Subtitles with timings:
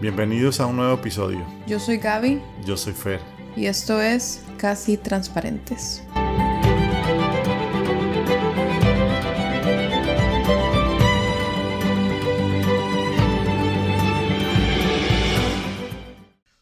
[0.00, 1.44] Bienvenidos a un nuevo episodio.
[1.66, 2.40] Yo soy Gaby.
[2.64, 3.20] Yo soy Fer.
[3.54, 6.02] Y esto es Casi Transparentes.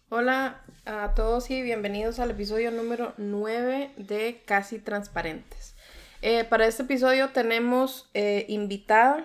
[0.08, 5.76] Hola a todos y bienvenidos al episodio número 9 de Casi Transparentes.
[6.22, 9.24] Eh, para este episodio tenemos eh, invitada,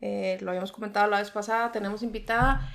[0.00, 2.68] eh, lo habíamos comentado la vez pasada, tenemos invitada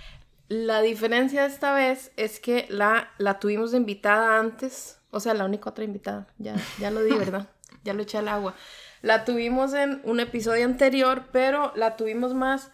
[0.49, 5.45] la diferencia esta vez es que la, la tuvimos de invitada antes, o sea, la
[5.45, 7.47] única otra invitada, ya, ya lo di, ¿verdad?
[7.87, 8.53] ya lo eché al agua.
[9.01, 12.71] La tuvimos en un episodio anterior, pero la tuvimos más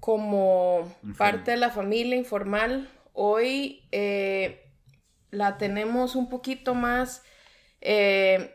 [0.00, 2.90] como parte de la familia informal.
[3.12, 4.70] Hoy eh,
[5.30, 7.22] la tenemos un poquito más
[7.80, 8.54] eh,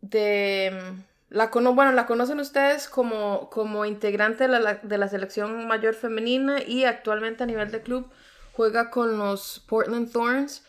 [0.00, 0.94] de
[1.32, 6.62] la bueno, la conocen ustedes como, como integrante de la, de la selección mayor femenina
[6.62, 8.06] y actualmente a nivel de club
[8.52, 10.62] juega con los Portland Thorns.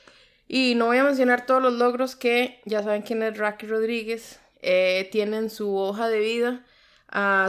[0.48, 4.40] Y no voy a mencionar todos los logros que ya saben quién es Rocky Rodríguez,
[4.62, 6.66] eh, tienen su hoja de vida,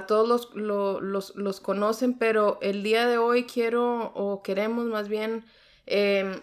[0.08, 5.44] todos los, los, los, conocen, pero el día de hoy quiero o queremos más bien
[5.86, 6.40] em,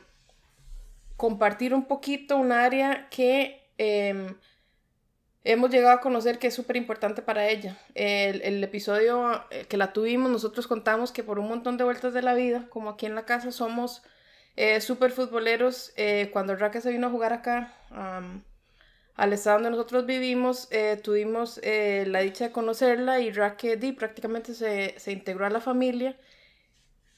[1.17, 3.69] compartir un poquito un área que...
[3.77, 4.35] Em,
[5.43, 7.77] hemos llegado a conocer que es súper importante para ella.
[7.95, 12.21] El, episodio eh, que la tuvimos, nosotros contamos que por un montón de vueltas de
[12.21, 14.03] la vida, como aquí en la casa somos
[14.57, 17.73] eh, súper futboleros, eh, cuando Raquel se vino a jugar acá,
[19.15, 24.95] al estado donde nosotros vivimos, eh, tuvimos la dicha de conocerla y Raquel prácticamente se,
[24.97, 26.17] se integró a la familia.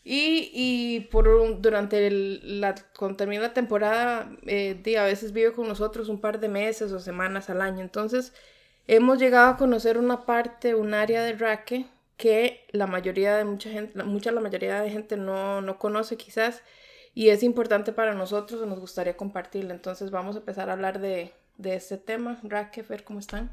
[0.05, 6.09] Y, y por durante la, cuando termina la temporada, eh, a veces vive con nosotros
[6.09, 7.81] un par de meses o semanas al año.
[7.81, 8.33] Entonces,
[8.87, 11.85] hemos llegado a conocer una parte, un área de Raque
[12.17, 16.63] que la mayoría de mucha gente, mucha la mayoría de gente no, no conoce quizás
[17.15, 19.73] y es importante para nosotros y nos gustaría compartirla.
[19.73, 22.39] Entonces, vamos a empezar a hablar de, de este tema.
[22.43, 23.51] Raque, ver cómo están.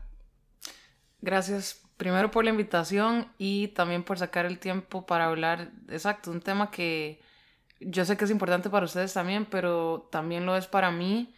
[1.21, 6.41] Gracias primero por la invitación y también por sacar el tiempo para hablar, exacto, un
[6.41, 7.21] tema que
[7.79, 11.35] yo sé que es importante para ustedes también, pero también lo es para mí.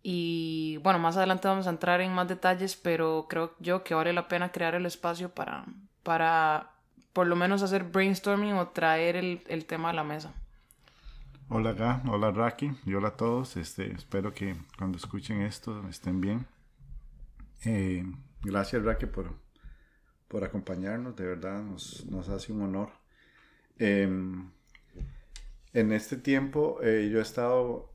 [0.00, 4.12] Y bueno, más adelante vamos a entrar en más detalles, pero creo yo que vale
[4.12, 5.64] la pena crear el espacio para,
[6.04, 6.70] para
[7.12, 10.32] por lo menos hacer brainstorming o traer el, el tema a la mesa.
[11.48, 13.56] Hola acá, hola Raki y hola a todos.
[13.56, 16.46] Este, espero que cuando escuchen esto estén bien.
[17.64, 18.04] Eh,
[18.42, 19.47] gracias Raki por,
[20.28, 22.90] por acompañarnos, de verdad nos, hace un honor.
[23.78, 24.50] Em,
[25.72, 27.90] en este tiempo eh, yo he estado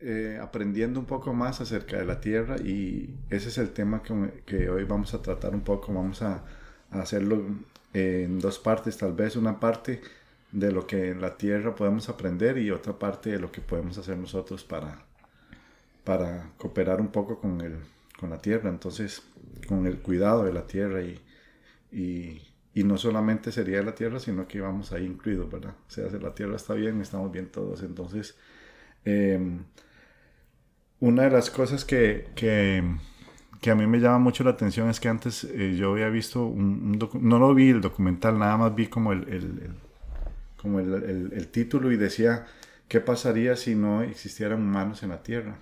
[0.00, 4.70] eh, aprendiendo un poco más acerca de la Tierra y ese es el tema que,
[4.70, 6.44] hoy vamos a tratar un poco, vamos a,
[6.90, 7.44] a, hacerlo
[7.92, 10.00] en dos partes, tal vez una parte
[10.52, 13.98] de lo que en la Tierra podemos aprender y otra parte de lo que podemos
[13.98, 15.04] hacer nosotros para,
[16.04, 17.76] para cooperar un poco con el,
[18.20, 19.22] con la tierra, entonces
[19.66, 21.20] con el cuidado de la tierra y,
[21.90, 25.74] y, no solamente sería la tierra, sino que vamos ahí incluidos, ¿verdad?
[25.86, 27.82] O sea, si la tierra está bien, estamos bien todos.
[27.82, 28.36] Entonces,
[29.04, 29.64] em,
[31.00, 32.82] una de las cosas que, que,
[33.60, 36.46] que, a mí me llama mucho la atención es que antes eh, yo había visto
[36.46, 39.70] un, no lo vi el documental, nada más vi como el, el,
[40.56, 42.46] como el, el título y decía,
[42.88, 45.58] ¿qué pasaría si no existieran humanos en la tierra?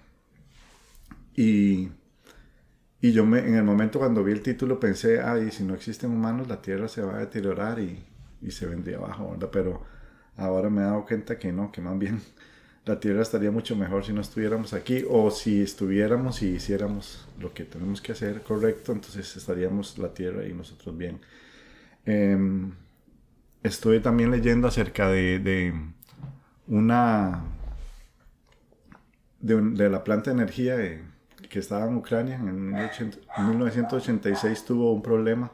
[1.36, 1.90] Y
[3.00, 6.10] y yo me, en el momento cuando vi el título pensé, ay, si no existen
[6.10, 8.04] humanos, la Tierra se va a deteriorar y,
[8.42, 9.50] y se vendría abajo, ¿verdad?
[9.52, 9.82] Pero
[10.36, 12.20] ahora me he dado cuenta que no, que más bien
[12.84, 17.54] la Tierra estaría mucho mejor si no estuviéramos aquí o si estuviéramos y hiciéramos lo
[17.54, 21.20] que tenemos que hacer correcto, entonces estaríamos la Tierra y nosotros bien.
[22.06, 22.36] Eh,
[23.62, 25.74] estoy también leyendo acerca de, de
[26.66, 27.44] una...
[29.40, 31.00] De, de, la planta de energía de,
[31.48, 35.50] que estaba en Ucrania en 1986 tuvo un problema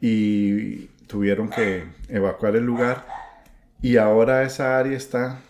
[0.00, 3.06] y tuvieron que evacuar el lugar
[3.80, 5.40] y ahora esa área está,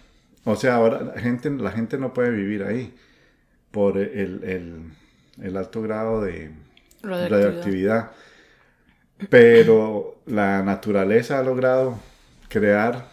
[0.45, 2.95] o sea, ahora la gente, la gente no puede vivir ahí
[3.71, 4.93] por el, el,
[5.43, 6.53] el alto grado de
[7.03, 8.11] radioactividad.
[9.31, 11.99] Pero la naturaleza ha logrado
[12.49, 13.09] crear,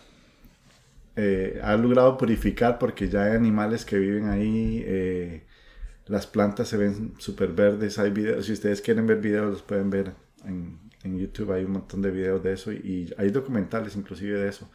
[1.16, 4.84] eh, ha logrado purificar porque ya hay animales que viven ahí.
[4.86, 5.45] Eh,
[6.08, 7.98] las plantas se ven súper verdes.
[8.00, 10.14] Hay videos, si ustedes quieren ver videos, los pueden ver
[10.46, 11.52] en, en YouTube.
[11.52, 14.70] Hay un montón de videos de eso y, hay documentales inclusive de eso.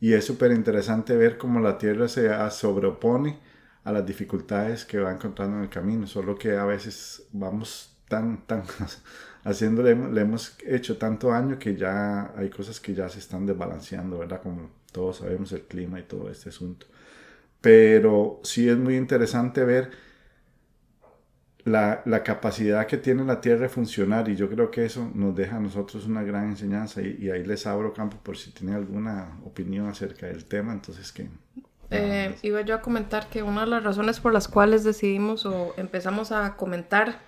[0.00, 3.38] Y es súper interesante ver cómo la Tierra se sobreopone
[3.84, 6.06] a las dificultades que va encontrando en el camino.
[6.06, 8.64] Solo que a veces vamos tan, tan
[9.44, 14.18] haciéndole, le hemos hecho tanto daño que ya hay cosas que ya se están desbalanceando,
[14.18, 14.42] ¿verdad?
[14.42, 16.86] Como todos sabemos el clima y todo este asunto.
[17.60, 19.90] Pero sí es muy interesante ver
[21.66, 25.34] la, la, capacidad que tiene la Tierra de funcionar y yo creo que eso nos
[25.34, 29.36] deja a nosotros una gran enseñanza y, ahí les abro campo por si tienen alguna
[29.44, 31.28] opinión acerca del tema, entonces que...
[31.90, 35.74] Eh, iba yo a comentar que una de las razones por las cuales decidimos o
[35.76, 37.18] empezamos a comentar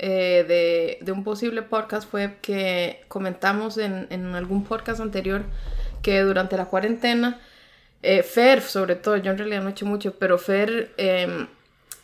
[0.00, 5.44] eh, de, de, un posible podcast fue que comentamos en, en, algún podcast anterior
[6.02, 7.40] que durante la cuarentena,
[8.02, 11.46] eh, Fer, sobre todo, yo en realidad no he hecho mucho, pero Fer em,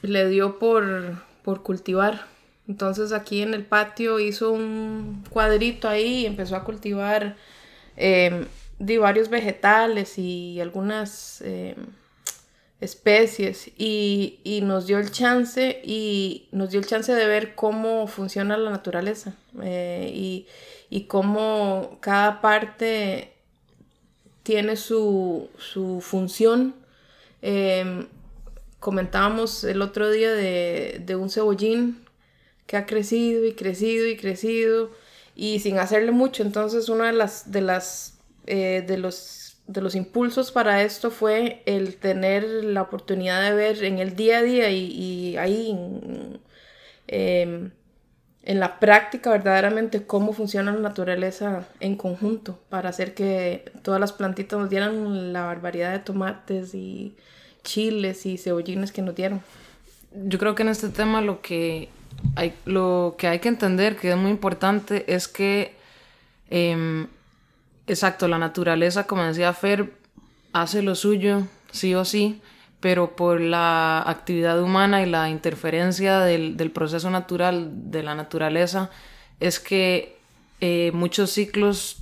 [0.03, 2.27] le dio por por cultivar.
[2.69, 7.37] Entonces aquí en el patio hizo un cuadrito ahí y empezó a cultivar
[7.97, 8.47] em,
[8.79, 11.75] de varios vegetales y algunas em,
[12.81, 18.57] especies y, nos dio el chance y nos dio el chance de ver cómo funciona
[18.57, 20.47] la naturaleza eh, y,
[20.91, 23.33] y, cómo cada parte
[24.43, 26.75] tiene su, su función.
[28.81, 32.05] Comentábamos el otro día de, un cebollín
[32.67, 34.91] que ha crecido y crecido y crecido
[35.35, 36.43] y sin hacerle mucho.
[36.43, 41.63] Entonces, uno de las de las eh, de los de los impulsos para esto fue
[41.67, 45.77] el tener la oportunidad de ver en el día a día y, ahí
[47.07, 47.71] em,
[48.43, 54.15] en, la práctica verdaderamente cómo funciona la naturaleza en conjunto para hacer que todas las
[54.15, 57.15] plantitas nos dieran la barbaridad de tomates y
[57.63, 59.43] chiles y cebollines que nos dieron.
[60.13, 61.89] Yo creo que en este tema lo que
[62.35, 65.75] hay, lo que, hay que entender, que es muy importante, es que,
[66.51, 67.07] em,
[67.87, 69.93] exacto, la naturaleza, como decía Fer,
[70.53, 72.41] hace lo suyo, sí o sí,
[72.81, 78.91] pero por la actividad humana y la interferencia del, del proceso natural de la naturaleza,
[79.41, 80.17] es que
[80.61, 81.99] eh, muchos ciclos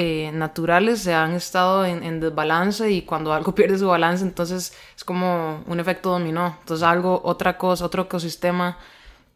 [0.00, 5.02] eh, naturales se han estado en, desbalance y cuando algo pierde su balance entonces es
[5.02, 6.56] como un efecto dominó.
[6.60, 8.78] Entonces algo, otra cosa, otro ecosistema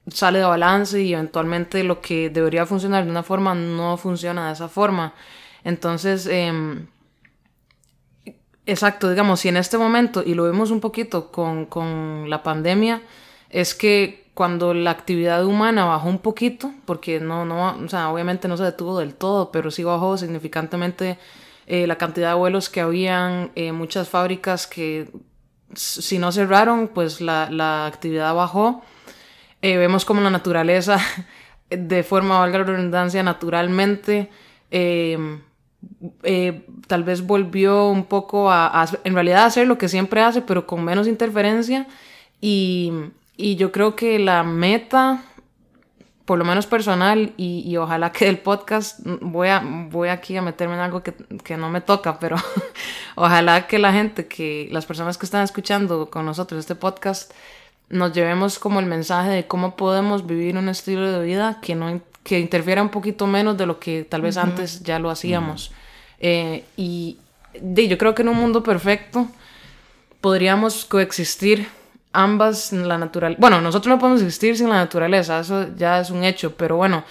[0.07, 4.53] sale de balance y eventualmente lo que debería funcionar de una forma no funciona de
[4.53, 5.15] esa forma.
[5.65, 6.87] Entonces, em,
[8.65, 13.03] exacto, digamos, si en este momento, y lo vemos un poquito con, con la pandemia,
[13.51, 18.49] es que cuando la actividad humana bajó un poquito, porque no, no, o sea, obviamente
[18.49, 21.19] no se detuvo del todo, pero sí bajó significantemente
[21.67, 25.11] eh, la cantidad de vuelos que habían, eh, muchas fábricas que
[25.75, 28.83] si no cerraron, pues la, la actividad bajó.
[29.61, 30.99] Eh, vemos como la naturaleza,
[31.71, 34.31] de forma, valga la redundancia, naturalmente,
[36.87, 40.85] tal vez volvió un poco a, en realidad, hacer lo que siempre hace, pero con
[40.85, 41.87] menos interferencia
[42.41, 42.93] y
[43.37, 45.25] y yo creo que la meta,
[46.25, 50.75] por lo menos personal, y, ojalá que el podcast, voy, a, voy aquí a meterme
[50.75, 51.15] en algo que,
[51.45, 52.37] que no me toca, pero
[53.17, 57.33] ojalá que la gente, que las personas que están escuchando con nosotros este podcast,
[57.89, 62.01] nos llevemos como el mensaje de cómo podemos vivir un estilo de vida que no
[62.23, 65.73] que interfiera un poquito menos de lo que tal vez antes ya lo hacíamos.
[66.21, 67.19] Eh, y
[67.61, 69.27] de, yo creo que en un mundo perfecto
[70.21, 71.67] podríamos coexistir
[72.13, 73.41] ambas la naturaleza.
[73.41, 77.05] Bueno, nosotros no podemos existir sin la naturaleza, eso ya es un hecho, pero bueno,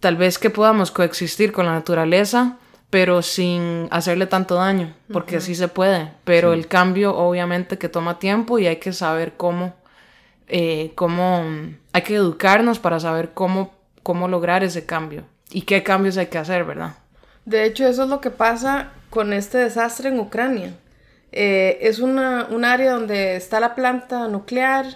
[0.00, 2.56] tal vez que podamos coexistir con la naturaleza,
[2.90, 6.12] pero sin hacerle tanto daño, porque así se puede.
[6.24, 9.74] Pero el cambio, obviamente, que toma tiempo y hay que saber cómo,
[10.46, 11.44] eh, cómo,
[11.92, 16.38] hay que educarnos para saber cómo, cómo lograr ese cambio y qué cambios hay que
[16.38, 16.94] hacer, ¿verdad?
[17.44, 20.72] De hecho, eso es lo que pasa con este desastre en Ucrania.
[21.32, 24.86] Eh, es una, un área donde está la planta nuclear,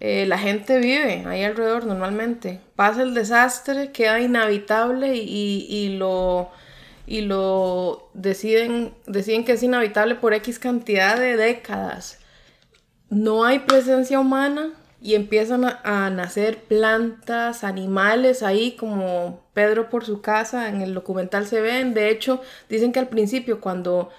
[0.00, 2.60] eh, la gente vive ahí alrededor normalmente.
[2.76, 6.50] Pasa el desastre, queda inhabitable y, y, lo,
[7.06, 12.18] y lo deciden, deciden que es inhabitable por X cantidad de décadas.
[13.10, 20.04] No hay presencia humana y empiezan a, a, nacer plantas, animales ahí como Pedro por
[20.04, 21.94] su casa, en el documental se ven.
[21.94, 24.10] De hecho, dicen que al principio cuando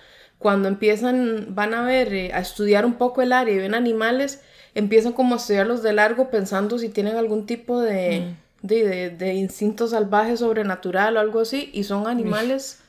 [0.45, 4.43] cuando empiezan, van a ver, eh, a estudiar un poco el área y ven animales,
[4.75, 8.67] empiezan como a estudiarlos de largo pensando si tienen algún tipo de, mm.
[8.67, 12.79] de, de, instinto salvaje sobrenatural o algo así, y son animales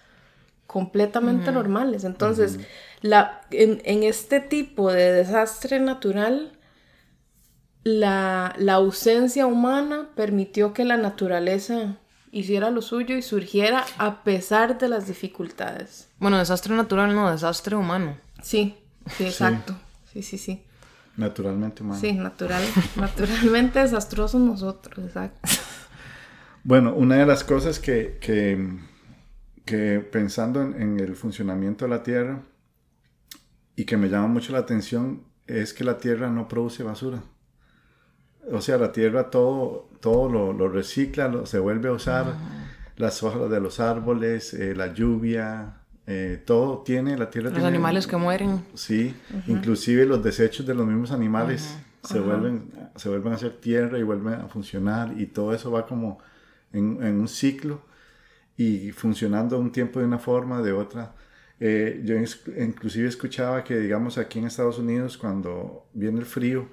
[0.67, 2.05] completamente normales.
[2.05, 2.59] Entonces,
[3.01, 6.53] la, en, en, este tipo de desastre natural,
[7.85, 11.97] la, la ausencia humana permitió que la naturaleza
[12.33, 16.09] hiciera lo suyo y surgiera a pesar de las dificultades.
[16.19, 18.17] Bueno, desastre natural no, desastre humano.
[18.43, 18.77] Sí,
[19.17, 19.75] sí, exacto.
[20.13, 20.63] Sí, sí, sí.
[21.17, 22.01] Naturalmente humano.
[22.01, 22.63] Sí, natural,
[22.97, 25.49] naturalmente desastrosos nosotros, exacto.
[26.69, 28.77] Bueno, una de las cosas que, que,
[29.65, 32.43] que pensando en, en, el funcionamiento de la Tierra
[33.77, 37.23] y que me llama mucho la atención es que la Tierra no produce basura.
[38.53, 42.35] O sea, la Tierra todo, todo lo, lo recicla, lo, se vuelve a usar.
[42.97, 47.69] Las hojas de los árboles, eh, la lluvia, eh, todo tiene, la Tierra Los tiene...
[47.69, 48.65] animales que mueren.
[48.75, 49.15] Sí,
[49.47, 54.03] inclusive los desechos de los mismos animales se, vuelven, se vuelven a hacer tierra y
[54.03, 56.19] vuelven a funcionar y todo eso va como
[56.73, 57.83] en, en un ciclo
[58.57, 61.15] y funcionando un tiempo de una forma, de otra.
[61.59, 62.15] Eh, yo
[62.63, 66.69] inclusive escuchaba que, digamos, aquí en Estados Unidos, cuando viene el frío,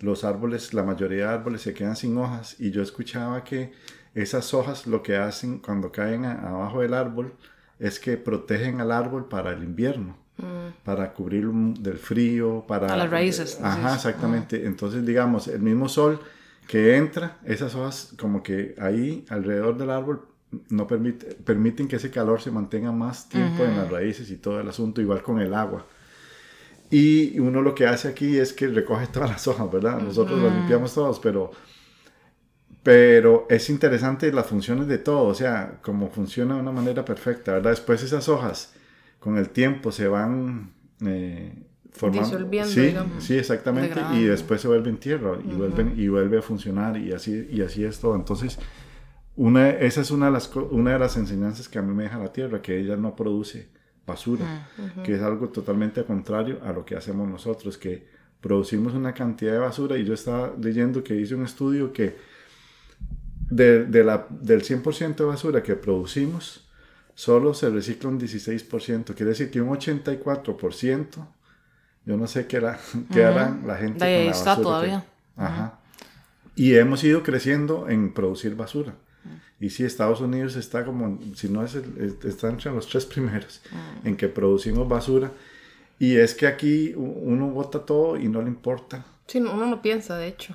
[0.00, 3.72] los árboles, la mayoría de árboles se quedan sin hojas y yo escuchaba que
[4.14, 7.32] esas hojas lo que hacen cuando caen a, abajo del árbol
[7.78, 10.84] es que protegen al árbol para el invierno, mm.
[10.84, 12.92] para cubrirlo del frío, para...
[12.92, 13.58] A las raíces.
[13.62, 14.66] Ajá, exactamente.
[14.66, 16.20] Entonces, digamos, el mismo sol
[16.66, 20.26] que entra, esas hojas como que ahí alrededor del árbol
[20.70, 24.60] no permite, permiten que ese calor se mantenga más tiempo en las raíces y todo
[24.60, 25.84] el asunto, igual con el agua.
[26.90, 30.00] Y uno lo que hace aquí es que recoge todas las hojas, ¿verdad?
[30.00, 31.50] Nosotros las limpiamos todos, pero,
[32.82, 37.54] pero es interesante las funciones de todo, o sea, cómo funciona de una manera perfecta,
[37.54, 37.70] ¿verdad?
[37.70, 38.74] Después esas hojas
[39.18, 40.72] con el tiempo se van
[41.04, 41.52] eh,
[41.90, 42.28] formando.
[42.28, 43.24] Disolviendo, sí, digamos.
[43.24, 44.00] sí, exactamente.
[44.14, 47.84] Y después se vuelven tierra y, vuelven, y vuelve a funcionar y así, y así
[47.84, 48.14] es todo.
[48.14, 48.58] Entonces,
[49.34, 52.18] una, esa es una de, las, una de las enseñanzas que a mí me deja
[52.18, 53.68] la tierra, que ella no produce
[54.06, 54.68] basura,
[55.04, 58.06] que es algo totalmente contrario a lo que hacemos nosotros, que
[58.40, 62.16] producimos una cantidad de basura y yo estaba leyendo que hice un estudio que
[63.50, 66.66] de, de la, del 100% de basura que producimos,
[67.14, 71.06] solo se recicla un 16%, quiere decir que un 84%,
[72.04, 72.78] yo no sé qué, era,
[73.12, 74.04] qué harán la gente.
[74.04, 75.00] De ahí con la está basura todavía.
[75.36, 75.78] que- ajá.
[76.54, 78.94] Y hemos ido creciendo en producir basura.
[79.60, 83.06] Y sí, Estados Unidos está como, si no es, el- es- está entre los tres
[83.06, 83.62] primeros
[84.04, 85.30] en que producimos basura.
[85.98, 89.04] Y es que aquí uno bota todo y no le importa.
[89.26, 90.54] Sí, no- uno no piensa, de hecho.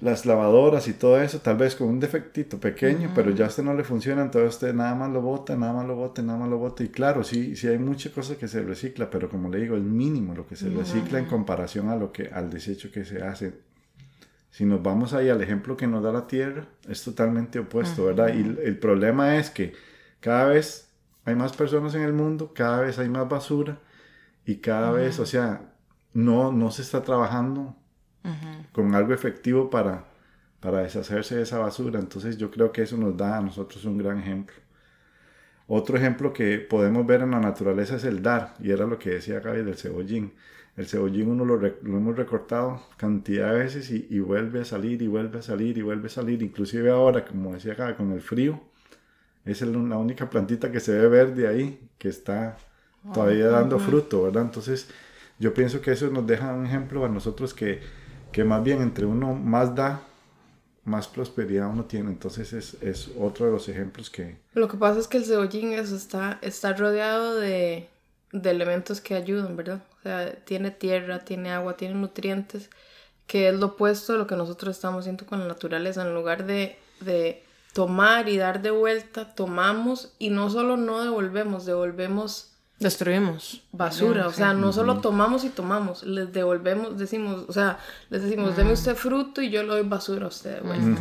[0.00, 3.62] Las lavadoras y todo eso, tal vez con un defectito pequeño, pero ya a usted
[3.62, 6.48] no le funciona, entonces usted nada más lo bota, nada más lo bota, nada más
[6.48, 6.82] lo bota.
[6.82, 9.82] Y claro, sí, sí hay mucha cosa que se recicla, pero como le digo, es
[9.82, 13.52] mínimo lo que se recicla en comparación a lo que, al desecho que se hace.
[14.52, 18.34] Si nos vamos ahí al ejemplo que nos da la Tierra, es totalmente opuesto, ¿verdad?
[18.34, 19.72] Y el, problema es que
[20.20, 20.90] cada vez
[21.24, 23.78] hay más personas en el mundo, cada vez hay más basura
[24.44, 25.72] y cada vez, o sea,
[26.12, 27.74] no, no se está trabajando
[28.72, 30.04] con algo efectivo para,
[30.60, 31.98] para deshacerse de esa basura.
[31.98, 34.56] Entonces yo creo que eso nos da a nosotros un gran ejemplo.
[35.66, 39.12] Otro ejemplo que podemos ver en la naturaleza es el dar, y era lo que
[39.12, 40.34] decía Gaby del cebollín.
[40.76, 45.06] El cebollín uno lo, hemos recortado cantidad de veces y, y vuelve a salir y
[45.06, 46.42] vuelve a salir y vuelve a salir.
[46.42, 48.60] Inclusive ahora, como decía Gaby, con el frío,
[49.44, 52.56] es el- la única plantita que se ve verde ahí, que está
[53.12, 54.44] todavía dando fruto, ¿verdad?
[54.44, 54.88] Entonces
[55.38, 57.80] yo pienso que eso nos deja un ejemplo a nosotros que,
[58.32, 60.02] que más bien entre uno más da,
[60.84, 62.10] más prosperidad uno tiene.
[62.10, 64.36] Entonces es, es otro de los ejemplos que...
[64.54, 67.88] Lo que pasa es que el cebollín eso está, está rodeado de,
[68.32, 69.82] de elementos que ayudan, ¿verdad?
[69.98, 72.70] O sea, tiene tierra, tiene agua, tiene nutrientes,
[73.26, 76.02] que es lo opuesto a lo que nosotros estamos haciendo con la naturaleza.
[76.02, 81.66] En lugar de, de tomar y dar de vuelta, tomamos y no solo no devolvemos,
[81.66, 82.48] devolvemos
[82.78, 83.62] Destruimos.
[83.70, 87.78] basura, o sea, no solo tomamos y tomamos, les devolvemos, decimos, o sea,
[88.10, 91.00] les decimos, deme usted fruto y yo le doy basura a usted de vuelta.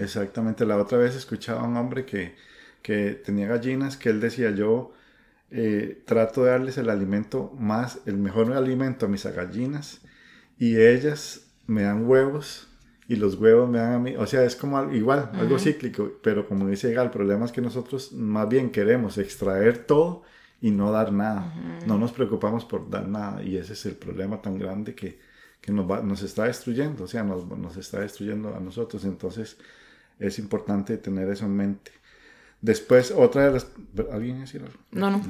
[0.00, 0.64] Exactamente.
[0.64, 2.36] La otra vez escuchaba a un hombre que,
[2.80, 4.92] que tenía gallinas que él decía yo
[5.52, 10.00] eh, trato de darles el alimento más, el mejor alimento a mis gallinas
[10.58, 12.68] y ellas me dan huevos
[13.08, 14.16] y los huevos me dan a mí.
[14.16, 17.52] O sea, es como al- igual, algo cíclico, pero como dice Gal, el problema es
[17.52, 20.22] que nosotros más bien queremos extraer todo
[20.60, 21.52] y no dar nada.
[21.86, 25.18] No nos preocupamos por dar nada y ese es el problema tan grande que,
[25.60, 29.04] que nos, va- nos está destruyendo, o sea, nos, nos está destruyendo a nosotros.
[29.04, 29.58] Entonces
[30.18, 31.90] es importante tener eso en mente.
[32.62, 33.66] Después, otra de las...
[34.12, 34.78] ¿Alguien decir algo?
[34.92, 35.20] No, no.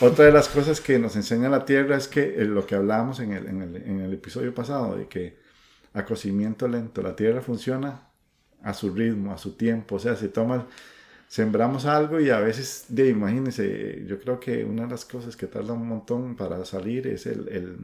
[0.00, 3.20] Otra de las cosas que nos enseña la Tierra es que eh, lo que hablábamos
[3.20, 5.38] en el, en el, en el episodio pasado, de que
[5.94, 8.08] a cocimiento lento, la Tierra funciona
[8.62, 10.66] a su ritmo, a su tiempo, o sea, se toma,
[11.28, 15.46] sembramos algo y a veces, de, imagínense, yo creo que una de las cosas que
[15.46, 17.76] tarda un montón para salir es el, el,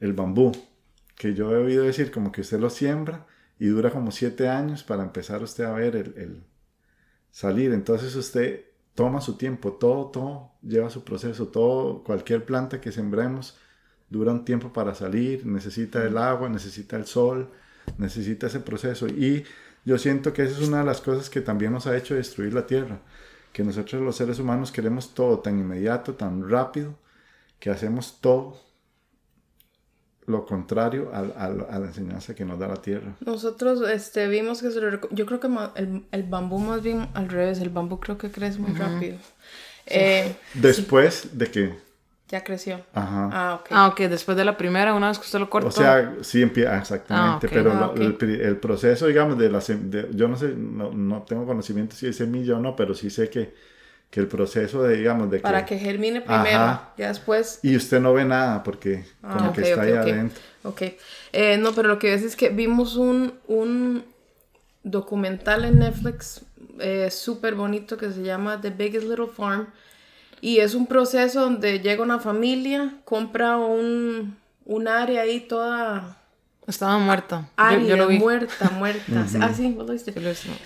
[0.00, 0.52] el bambú,
[1.14, 3.26] que yo he oído decir como que usted lo siembra
[3.58, 6.42] y dura como siete años para empezar usted a ver el, el
[7.34, 7.72] salir.
[7.72, 8.64] Entonces usted
[8.94, 13.58] toma su tiempo, todo, todo lleva su proceso, todo, cualquier planta que sembremos
[14.08, 17.50] dura un tiempo para salir, necesita el agua, necesita el sol,
[17.98, 19.44] necesita ese proceso y
[19.84, 22.54] yo siento que esa es una de las cosas que también nos ha hecho destruir
[22.54, 23.00] la Tierra,
[23.52, 26.94] que nosotros los seres humanos queremos todo tan inmediato, tan rápido,
[27.58, 28.60] que hacemos todo
[30.26, 33.14] lo contrario a, la enseñanza que nos da la tierra.
[33.20, 34.70] Nosotros este, vimos que
[35.10, 38.58] yo creo que el, el, bambú más bien al revés, el bambú creo que crece
[38.58, 39.18] muy rápido.
[39.86, 41.84] Eh, Después de que
[42.28, 42.80] ya creció.
[42.94, 43.30] Ajá.
[43.32, 43.66] Ah, ok.
[43.70, 44.00] Ah, ok.
[44.00, 45.68] Después de la primera, una vez que usted lo cortó.
[45.68, 47.46] O sea, sí empieza, exactamente.
[47.46, 51.94] Ah, pero ah, el, proceso, digamos, de la yo no sé, no, no, tengo conocimiento
[51.94, 53.54] si es semilla o no, pero sí sé que,
[54.14, 55.42] que el proceso de, digamos, de que...
[55.42, 57.58] Para que germine primero, ya después...
[57.64, 60.40] Y usted no ve nada porque como que está ahí adentro.
[60.62, 60.82] Ok.
[61.32, 64.04] Eh, no, pero lo que ves es que vimos un, un
[64.84, 66.42] documental en Netflix
[66.78, 69.66] eh, súper bonito que se llama The Biggest Little Farm
[70.40, 76.18] y es un proceso donde llega una familia, compra un, un área ahí toda...
[76.66, 77.48] Estaba muerta.
[77.86, 78.18] yo, lo vi.
[78.18, 79.26] muerta, muerta.
[79.40, 80.14] Ah, sí, vos lo viste.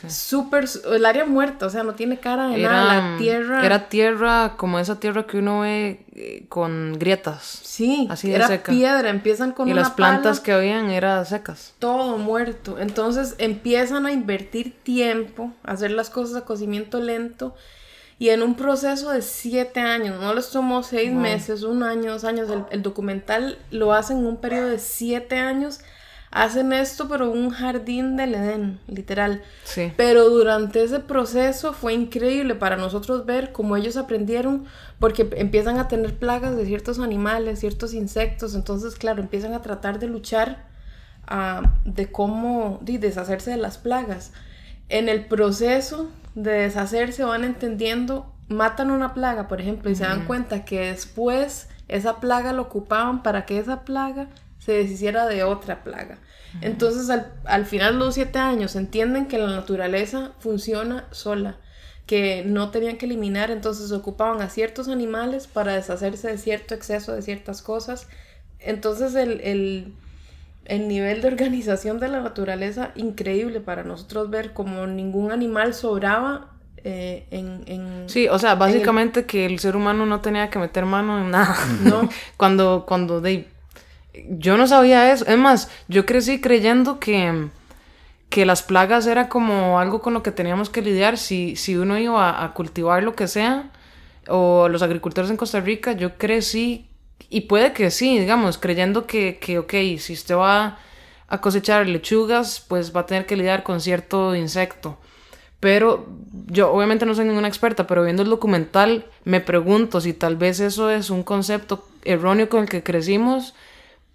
[0.08, 3.64] Súper, el área muerta, o sea, no tiene cara de nada, la tierra...
[3.66, 7.60] Era tierra, como esa tierra que uno ve eh, con grietas.
[7.62, 8.70] Sí, así era seca.
[8.70, 11.74] piedra, empiezan con y las plantas que habían eran secas.
[11.80, 12.78] Todo muerto.
[12.78, 17.56] Entonces empiezan a invertir tiempo, a hacer las cosas a cocimiento lento
[18.20, 22.25] y en un proceso de siete años, no les tomó seis meses, un año, dos
[22.25, 25.80] años, el, documental lo hacen en un periodo de siete años.
[26.30, 29.42] Hacen esto, pero un jardín del Edén, literal.
[29.64, 29.92] Sí.
[29.96, 34.66] Pero durante ese proceso fue increíble para nosotros ver cómo ellos aprendieron,
[34.98, 38.54] porque empiezan a tener plagas de ciertos animales, ciertos insectos.
[38.54, 40.66] Entonces, claro, empiezan a tratar de luchar
[41.26, 44.32] ah, de cómo de deshacerse de las plagas.
[44.88, 50.26] En el proceso de deshacerse van entendiendo, matan una plaga, por ejemplo, y se dan
[50.26, 54.28] cuenta que después esa plaga lo ocupaban para que esa plaga
[54.59, 56.18] se deshiciera de otra plaga.
[56.61, 57.11] Entonces,
[57.45, 61.57] al, final de los siete años, entienden que la naturaleza funciona sola,
[62.07, 67.12] que no tenían que eliminar, entonces ocupaban a ciertos animales para deshacerse de cierto exceso
[67.12, 68.09] de ciertas cosas.
[68.61, 69.94] Entonces, el, el,
[70.68, 76.52] el nivel de organización de la naturaleza increíble para nosotros ver como ningún animal sobraba
[76.85, 81.20] eh, en, Sí, o sea, básicamente que el ser humano no tenía que meter mano
[81.20, 81.57] en nada.
[81.83, 82.09] No.
[82.37, 83.48] cuando, cuando de,
[84.28, 85.26] yo no sabía eso.
[85.26, 87.48] Es más, yo crecí creyendo que,
[88.28, 91.18] que las plagas era como algo con lo que teníamos que lidiar.
[91.18, 93.70] Si, si uno iba a cultivar lo que sea,
[94.28, 96.88] o los agricultores en Costa Rica, yo crecí
[97.31, 100.78] y puede que sí, digamos, creyendo que, que, ok, si usted va
[101.28, 104.98] a cosechar lechugas, pues va a tener que lidiar con cierto insecto.
[105.61, 106.07] Pero
[106.46, 110.61] yo obviamente no soy ninguna experta, pero viendo el documental me pregunto si tal vez
[110.61, 113.54] eso es un concepto erróneo con el que crecimos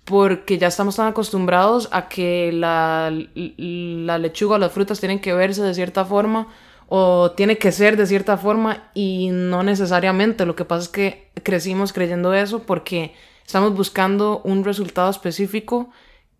[0.06, 5.34] porque ya estamos tan acostumbrados a que la, la lechuga o las frutas tienen que
[5.34, 6.48] verse de cierta forma
[6.88, 10.46] o tiene que ser de cierta forma y no necesariamente.
[10.46, 13.13] Lo que pasa es que crecimos creyendo eso porque
[13.46, 15.89] estamos buscando un resultado específico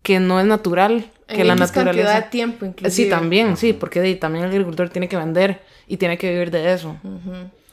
[0.02, 3.04] que no es natural, que la naturaleza cantidad de tiempo inclusive.
[3.04, 6.74] Sí, también, sí, porque también el agricultor tiene que vender y tiene que vivir de
[6.74, 6.96] eso.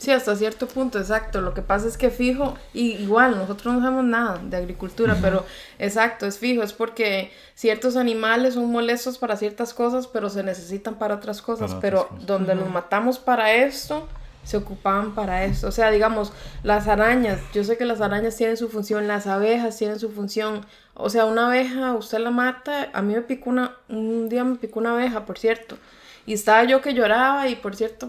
[0.01, 1.41] Sí, hasta cierto punto, exacto.
[1.41, 5.45] Lo que pasa es que fijo, y igual nosotros no sabemos nada de agricultura, pero
[5.77, 10.95] exacto, es fijo, es porque ciertos animales son molestos para ciertas cosas, pero se necesitan
[10.95, 14.07] para otras cosas, pero donde los matamos para esto,
[14.43, 15.67] se ocupaban para esto.
[15.67, 16.33] O sea, digamos,
[16.63, 20.65] las arañas, yo sé que las arañas tienen su función, las abejas tienen su función.
[20.95, 24.55] O sea, una abeja, usted la mata, a mí me picó una, un día me
[24.55, 25.77] picó una abeja, por cierto.
[26.25, 28.07] Y estaba yo que lloraba y por cierto,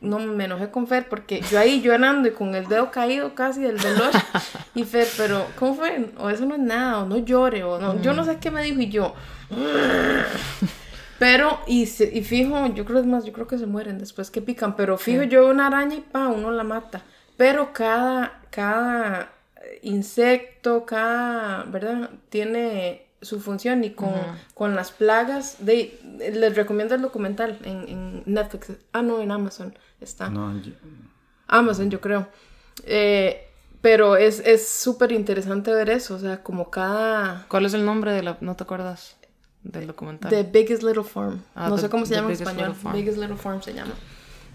[0.00, 3.60] no me enojé con Fer porque yo ahí llorando y con el dedo caído casi
[3.60, 4.10] del dolor
[4.74, 6.10] y Fer, pero ¿cómo fue?
[6.18, 8.62] O eso no es nada, o no llore, o no, yo no sé qué me
[8.62, 9.14] dijo y yo.
[11.18, 14.40] Pero, y, y fijo, yo creo es más, yo creo que se mueren después que
[14.40, 17.02] pican, pero fijo, yo una araña y pa, uno la mata.
[17.36, 19.30] Pero cada, cada
[19.82, 22.08] insecto, cada, ¿verdad?
[22.30, 24.12] Tiene su función y con,
[24.54, 25.56] con las plagas.
[25.60, 28.72] De, les recomiendo el documental en, en, Netflix.
[28.92, 30.32] Ah, no, en Amazon está.
[31.46, 32.28] Amazon, yo creo.
[32.84, 33.46] Eh,
[33.80, 37.46] pero es súper interesante ver eso, o sea, como cada...
[37.48, 38.36] ¿Cuál es el nombre de la...
[38.40, 39.16] no te acuerdas
[39.62, 40.30] del documental?
[40.30, 41.42] The Biggest Little Farm.
[41.54, 42.74] Ah, no sé cómo se llama en español.
[42.92, 43.92] Biggest Little Farm se llama.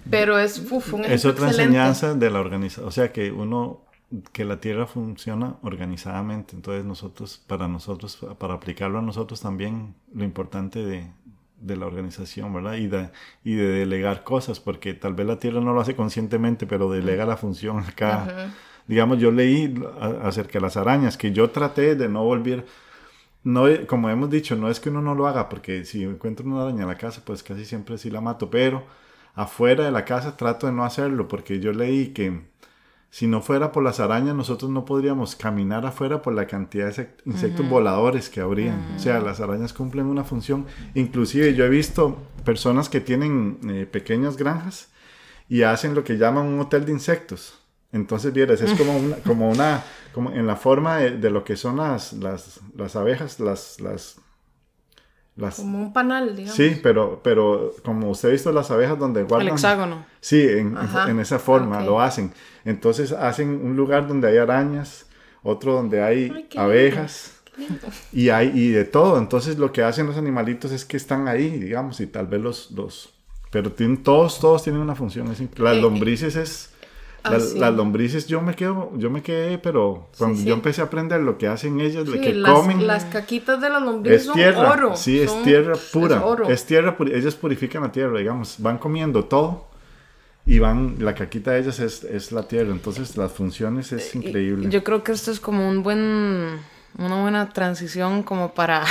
[0.10, 2.88] Pero es uf, un Es otra enseñanza de la organización.
[2.88, 3.85] O sea, que uno
[4.32, 6.56] que la Tierra funciona organizadamente.
[6.56, 11.12] Entonces nosotros, para nosotros, para aplicarlo a nosotros también, lo importante de,
[11.60, 12.76] de la organización, ¿verdad?
[12.76, 13.10] Y de,
[13.44, 17.26] y de delegar cosas, porque tal vez la Tierra no lo hace conscientemente, pero delega
[17.26, 18.54] la función acá.
[18.88, 19.74] Digamos, yo leí
[20.22, 22.66] acerca de las arañas, que yo traté de no volver,
[23.44, 26.64] no, como hemos dicho, no es que uno no lo haga, porque si encuentro una
[26.64, 28.84] araña en la casa, pues casi siempre sí la mato, pero
[29.34, 32.42] afuera de la casa trato de no hacerlo, porque yo leí que
[33.10, 37.10] si no fuera por las arañas, nosotros no podríamos caminar afuera por la cantidad de
[37.26, 38.96] insectos voladores que habrían.
[38.96, 40.66] O sea, las arañas cumplen una función.
[40.96, 44.90] Inclusive yo he visto personas que tienen eh, pequeñas granjas
[45.48, 47.60] y hacen lo que llaman un hotel de insectos.
[47.92, 51.78] Entonces, vieres, es como una, como una, como en la forma de, lo que son
[51.78, 54.18] las, las, las abejas, las, las,
[55.36, 56.56] las, Como un panal, digamos.
[56.56, 59.48] Sí, pero, pero como usted ha visto las abejas donde guardan...
[59.48, 60.06] El hexágono.
[60.22, 62.32] Sí, en, en esa forma lo hacen.
[62.64, 65.08] Entonces hacen un lugar donde hay arañas,
[65.44, 67.34] otro donde hay abejas.
[68.12, 69.18] Y hay y de todo.
[69.18, 72.72] Entonces lo que hacen los animalitos es que están ahí, digamos, y tal vez los...
[72.72, 73.14] los
[73.52, 75.28] pero tienen, todos, todos tienen una función.
[75.30, 76.75] las eh, lombrices es
[77.26, 81.22] Ah, las lombrices yo me quedo, yo me quedé, pero cuando yo empecé a aprender
[81.22, 82.86] lo que hacen ellas, lo que las, comen.
[82.86, 84.96] Las caquitas de las lombrices es tierra, son oro.
[84.96, 86.24] Sí, es tierra pura.
[86.48, 87.18] Es, tierra pura.
[87.18, 88.58] Ellas purifican la tierra, digamos.
[88.60, 89.66] Van comiendo todo
[90.46, 92.70] y van, la caquita de ellas es, es la tierra.
[92.70, 94.70] Entonces las funciones es increíble.
[94.70, 96.60] Yo creo que esto es como un buen,
[97.00, 98.84] una buena transición como para,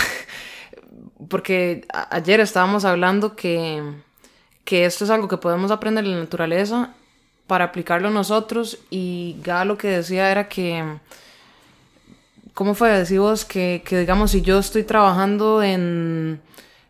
[1.28, 3.80] porque ayer estábamos hablando que,
[4.64, 6.94] que esto es algo que podemos aprender en la naturaleza
[7.46, 10.82] para aplicarlo nosotros y ya lo que decía era que,
[12.54, 12.90] ¿cómo fue?
[12.90, 16.40] Decimos que, que digamos, si yo estoy trabajando en,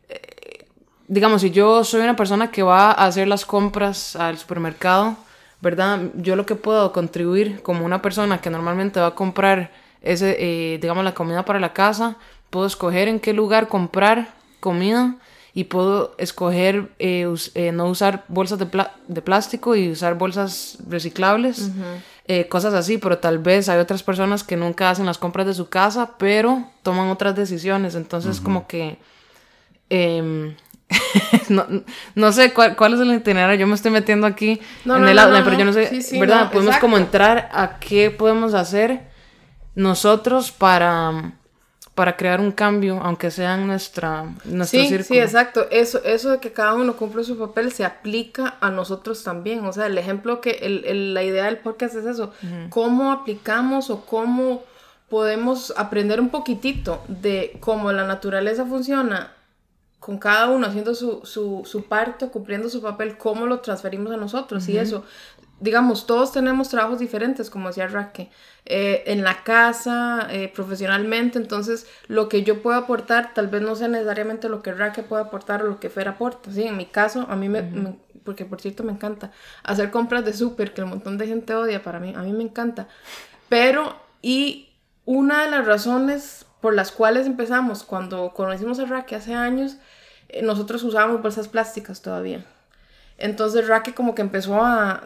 [0.09, 0.67] eh,
[1.09, 5.17] digamos, si yo soy una persona que va a hacer las compras al supermercado,
[5.61, 6.01] ¿verdad?
[6.17, 10.79] Yo lo que puedo contribuir como una persona que normalmente va a comprar ese, eh,
[10.79, 12.17] digamos, la comida para la casa,
[12.51, 14.29] puedo escoger en qué lugar comprar
[14.61, 15.17] comida
[15.57, 18.67] y puedo escoger eh, eh, no usar bolsas de,
[19.07, 21.71] de, plástico y usar bolsas reciclables,
[22.27, 25.55] eh, cosas así, pero tal vez hay otras personas que nunca hacen las compras de
[25.55, 28.99] su casa, pero toman otras decisiones, entonces como que...
[29.91, 30.57] Em,
[31.49, 31.67] no,
[32.15, 35.33] no, sé cuál, cuál, es el itinerario, yo me estoy metiendo aquí en el lado,
[35.45, 36.51] pero yo no sé, ¿verdad?
[36.51, 39.09] podemos como entrar a qué podemos hacer
[39.75, 41.33] nosotros para
[41.95, 45.05] para crear un cambio, aunque sea en nuestra, nuestro sí, círculo.
[45.05, 45.67] Sí, exacto.
[45.71, 49.65] Eso, eso de que cada uno cumple su papel se aplica a nosotros también.
[49.65, 52.33] O sea, el ejemplo que, el, el, la idea del podcast es eso.
[52.71, 54.65] Cómo aplicamos o cómo
[55.09, 59.33] podemos aprender un poquitito de cómo la naturaleza funciona
[60.01, 64.17] con cada uno haciendo su, su, su parte, cumpliendo su papel, cómo lo transferimos a
[64.17, 64.69] nosotros.
[64.69, 65.05] Y eso,
[65.61, 68.31] digamos, todos tenemos trabajos diferentes, como decía Raque,
[68.67, 73.77] eh, en la casa, eh, profesionalmente, entonces lo que yo puedo aportar tal vez no
[73.77, 76.65] sea necesariamente lo que Raque puede aportar o lo que Fer aporta, ¿sí?
[76.65, 80.75] En mi caso, a mí me, porque por cierto me encanta hacer compras de súper,
[80.75, 82.89] que un montón de gente odia, para mí, a mí me encanta,
[83.49, 84.71] pero, y
[85.05, 89.77] una de las razones por las cuales empezamos, cuando conocimos a Raque hace años,
[90.31, 92.45] eh, nosotros usábamos bolsas plásticas todavía.
[93.19, 95.05] Entonces Raque como que empezó a,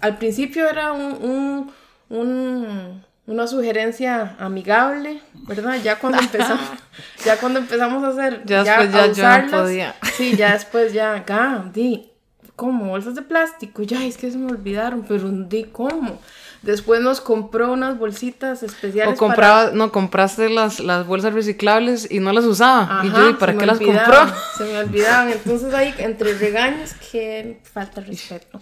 [0.00, 1.72] al principio era un,
[2.08, 5.76] una sugerencia amigable, ¿verdad?
[5.82, 6.66] Ya cuando empezamos,
[7.24, 9.94] ya cuando empezamos a hacer, ya, después ya, podía.
[10.16, 12.10] sí, ya después ya, acá, di,
[12.54, 12.86] ¿cómo?
[12.86, 16.18] Bolsas de plástico, ya, es que se me olvidaron, pero di, ¿cómo?
[16.66, 19.14] Después nos compró unas bolsitas especiales.
[19.14, 23.02] O compraba, no, compraste las, las bolsas reciclables y no las usaba.
[23.04, 24.16] y yo, ¿y para qué las compró?
[24.58, 25.30] Se me olvidaban.
[25.30, 28.60] Entonces ahí, entre regaños, que falta respeto.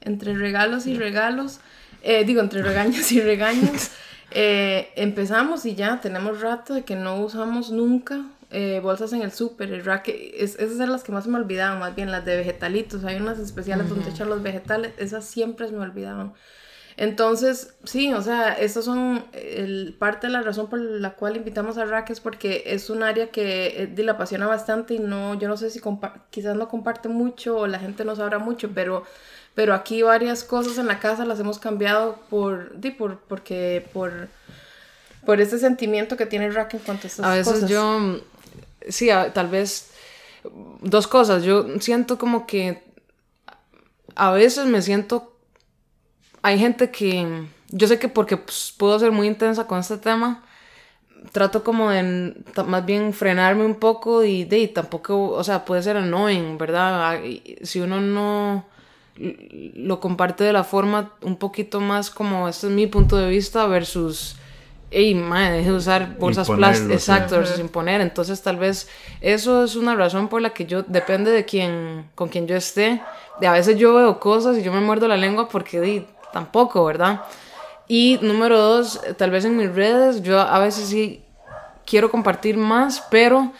[0.00, 1.60] Entre regalos y regalos,
[2.02, 3.90] eh, digo, entre regaños y regaños,
[4.32, 9.30] eh, empezamos y ya tenemos rato de que no usamos nunca eh, bolsas en el
[9.30, 13.04] súper, es, esas eran las que más me olvidaban, más bien las de vegetalitos.
[13.04, 16.32] Hay unas especiales donde echan los vegetales, esas siempre se me olvidaban.
[16.98, 21.76] Entonces, sí, o sea, esas son el, parte de la razón por la cual invitamos
[21.76, 25.46] a Rack es porque es un área que eh, le apasiona bastante y no, yo
[25.46, 25.80] no sé si
[26.30, 29.04] quizás no comparte mucho o la gente no sabrá mucho, pero,
[29.54, 34.28] pero aquí varias cosas en la casa las hemos cambiado por, di, por, porque, por,
[35.26, 37.48] por ese sentimiento que tiene Rack en cuanto a estas cosas.
[37.48, 38.20] A veces yo,
[38.88, 39.90] sí, tal vez
[40.80, 42.82] dos cosas, yo siento como que
[44.14, 45.35] a veces me siento
[46.46, 47.26] hay gente que,
[47.70, 50.44] yo sé que porque pues, puedo ser muy intensa con este tema,
[51.32, 55.96] trato como de más bien frenarme un poco y de tampoco, o sea, puede ser
[55.96, 57.18] annoying, ¿verdad?
[57.64, 58.64] Si uno no
[59.16, 63.66] lo comparte de la forma un poquito más como este es mi punto de vista
[63.66, 64.36] versus
[64.92, 68.00] ey, madre, deje de usar bolsas plásticas, exacto, versus imponer.
[68.00, 68.88] Entonces, tal vez
[69.20, 73.02] eso es una razón por la que yo, depende de quién, con quien yo esté,
[73.40, 76.84] de a veces yo veo cosas y yo me muerdo la lengua porque di, tampoco,
[76.84, 77.22] ¿verdad?
[77.88, 81.24] Y número dos, tal vez en mis redes, yo a veces sí
[81.86, 83.52] quiero compartir más, pero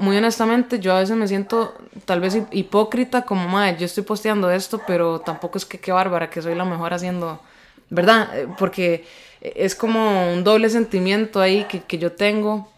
[0.00, 4.50] muy honestamente yo a veces me siento tal vez hipócrita como, madre, yo estoy posteando
[4.50, 7.40] esto, pero tampoco es que qué bárbara, que soy la mejor haciendo,
[7.88, 8.28] ¿verdad?
[8.36, 9.06] Eh, porque
[9.40, 12.68] es como un doble sentimiento ahí que yo tengo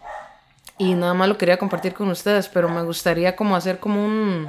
[0.77, 4.47] y nada más lo quería compartir con ustedes, pero me gustaría como hacer como un...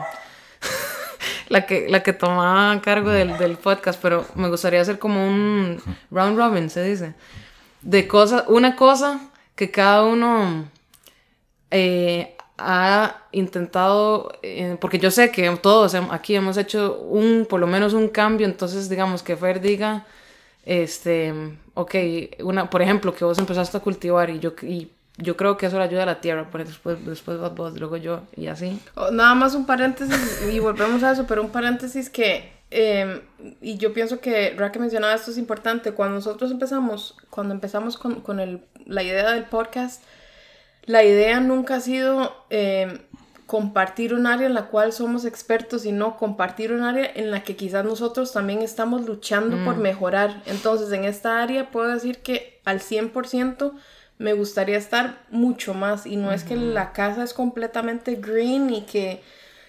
[1.48, 5.80] la, que, la que tomaba cargo del, del, podcast, pero me gustaría hacer como un
[6.11, 7.14] round robin, se dice.
[7.83, 9.20] De cosas, una cosa
[9.54, 10.68] que cada uno
[11.70, 17.66] eh, ha intentado, eh, porque yo sé que todos aquí hemos hecho un, por lo
[17.66, 20.07] menos un cambio, entonces digamos que Fer diga,
[20.64, 21.35] este,
[21.74, 21.94] ok,
[22.40, 24.54] una, por ejemplo, que vos empezaste a cultivar y yo,
[25.16, 28.22] yo creo que eso le ayuda a la tierra, pero después, después vos, luego yo,
[28.37, 28.81] y así.
[28.94, 33.20] Oh, nada más un paréntesis, y volvemos a eso, pero un paréntesis que, em,
[33.61, 38.22] y yo pienso que Raque mencionaba esto es importante, cuando nosotros empezamos, cuando empezamos con,
[38.22, 40.03] con el, la idea del podcast,
[40.87, 42.98] la idea nunca ha sido em,
[43.46, 47.55] compartir un área en la cual somos expertos, sino compartir un área en la que
[47.57, 49.81] quizás nosotros también estamos luchando por mm.
[49.81, 50.42] mejorar.
[50.46, 53.72] Entonces, en esta área puedo decir que al 100%
[54.18, 56.07] me gustaría estar mucho más.
[56.07, 59.22] Y no es que la casa es completamente green y que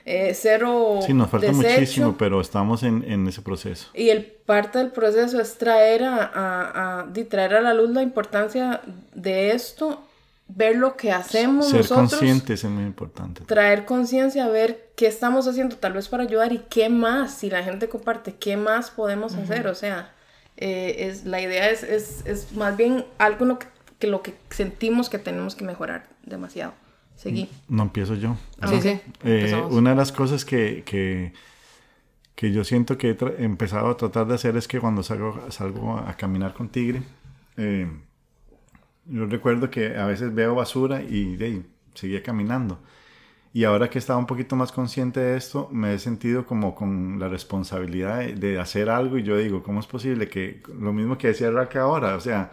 [0.07, 3.89] eh, cero sí nos falta muchísimo pero estamos en, en, ese proceso.
[3.95, 8.03] Y el parte del proceso es traer a, a, a, traer a la luz la
[8.03, 8.81] importancia
[9.15, 10.03] de esto
[10.47, 13.41] ver lo que hacemos ser conscientes es muy importante.
[13.45, 17.63] traer conciencia ver qué estamos haciendo tal vez para ayudar y qué más si la
[17.63, 19.65] gente comparte qué más podemos hacer.
[19.65, 20.13] O sea
[20.57, 23.67] eh, es la idea es, es, es más bien algo en lo que
[24.05, 26.73] que lo que sentimos que tenemos que mejorar demasiado.
[27.15, 27.49] Seguí.
[27.67, 28.35] No empiezo yo.
[28.59, 28.99] Ah, sí, sí.
[29.23, 31.33] Eh, una de las cosas que, que,
[32.35, 35.97] que yo siento que he empezado a tratar de hacer es que cuando salgo, salgo
[35.97, 37.01] a caminar con Tigre,
[37.57, 37.89] eh,
[39.05, 41.63] yo recuerdo que a veces veo basura y de
[41.93, 42.79] seguía caminando.
[43.53, 47.17] Y ahora que estaba un poquito más consciente de esto, me he sentido como con
[47.17, 51.17] la responsabilidad de, de hacer algo y yo digo, ¿cómo es posible que lo mismo
[51.17, 52.51] que decía Raquel ahora, o sea,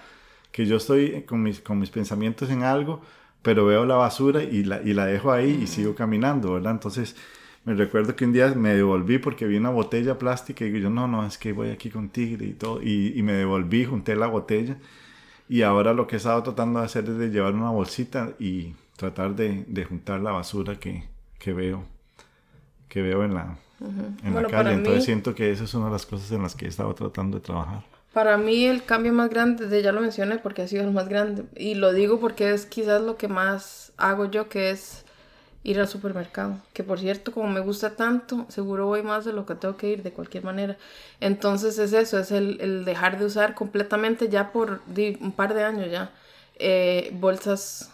[0.52, 3.00] que yo estoy con mis, con mis pensamientos en algo,
[3.42, 6.72] pero veo la basura y la, y la dejo ahí y sigo caminando, ¿verdad?
[6.72, 7.16] Entonces,
[7.64, 11.08] me recuerdo que un día me devolví porque vi una botella plástica y yo, no,
[11.08, 14.26] no, es que voy aquí con Tigre y todo, y, y me devolví, junté la
[14.28, 14.76] botella
[15.48, 18.74] y ahora lo que he estado tratando de hacer es de llevar una bolsita y
[18.96, 21.04] tratar de, de juntar la basura que,
[21.38, 21.84] que, veo,
[22.88, 23.58] que veo en la,
[24.24, 24.72] en la calle.
[24.72, 27.38] Entonces siento que esa es una de las cosas en las que he estado tratando
[27.38, 27.84] de trabajar.
[28.12, 31.08] Para mí el cambio más grande, de, ya lo mencioné porque ha sido el más
[31.08, 35.04] grande, y lo digo porque es quizás lo que más hago yo, que es
[35.64, 36.58] ir al supermercado.
[36.72, 39.88] Que por cierto, como me gusta tanto, seguro voy más de lo que tengo que
[39.88, 40.76] ir de cualquier manera.
[41.20, 45.90] Entonces es eso, es el, dejar de usar completamente ya por un par de años
[45.90, 46.10] ya
[46.58, 47.90] eh, bolsas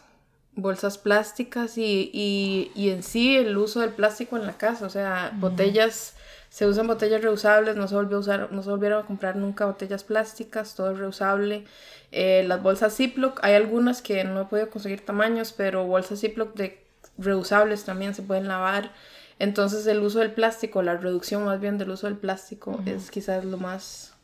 [0.55, 4.91] bolsas plásticas y, y, y, en sí el uso del plástico en la casa, o
[4.91, 6.15] sea, botellas
[6.51, 9.67] se usan botellas reusables, no se volvió a usar, no se volvieron a comprar nunca
[9.67, 11.65] botellas plásticas, todo es reusable.
[12.11, 16.55] Eh, las bolsas Ziploc, hay algunas que no he podido conseguir tamaños, pero bolsas Ziploc
[16.55, 16.83] de
[17.19, 18.93] reusables también se pueden lavar.
[19.39, 23.45] Entonces el uso del plástico, la reducción más bien del uso del plástico es quizás
[23.45, 24.15] lo más...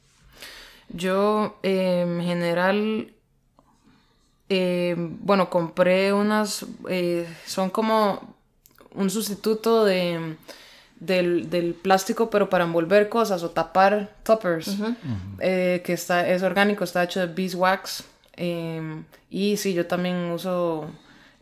[0.89, 3.13] Yo en general,
[4.49, 8.35] eh, bueno, compré unas, eh, son como
[8.95, 10.37] un sustituto de
[11.05, 14.77] del, del, plástico, pero para envolver cosas o tapar toppers,
[15.41, 18.05] eh, que está, es orgánico, está hecho de beeswax.
[18.37, 20.91] Eh, y sí, yo también uso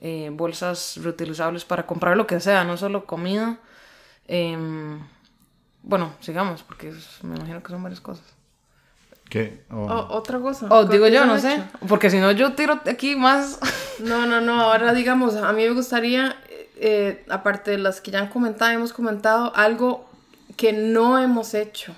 [0.00, 3.58] eh, bolsas reutilizables para comprar lo que sea, no solo comida.
[4.26, 5.00] Em,
[5.82, 8.24] bueno, sigamos, porque me imagino que son varias cosas.
[9.28, 9.62] ¿Qué?
[9.70, 10.66] otra cosa.
[10.68, 11.62] O digo yo, no sé.
[11.88, 13.58] Porque si no, yo tiro aquí más.
[13.98, 14.60] No, no, no.
[14.60, 16.36] Ahora digamos, a mí me gustaría
[16.84, 20.10] eh, aparte de las que ya han comentado, hemos comentado algo
[20.56, 21.94] que no hemos hecho.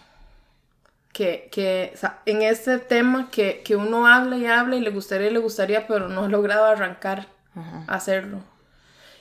[1.11, 1.94] Que, que
[2.27, 5.87] en este tema que, que, uno habla y habla y le gustaría y le gustaría,
[5.87, 8.40] pero no ha logrado arrancar a hacerlo.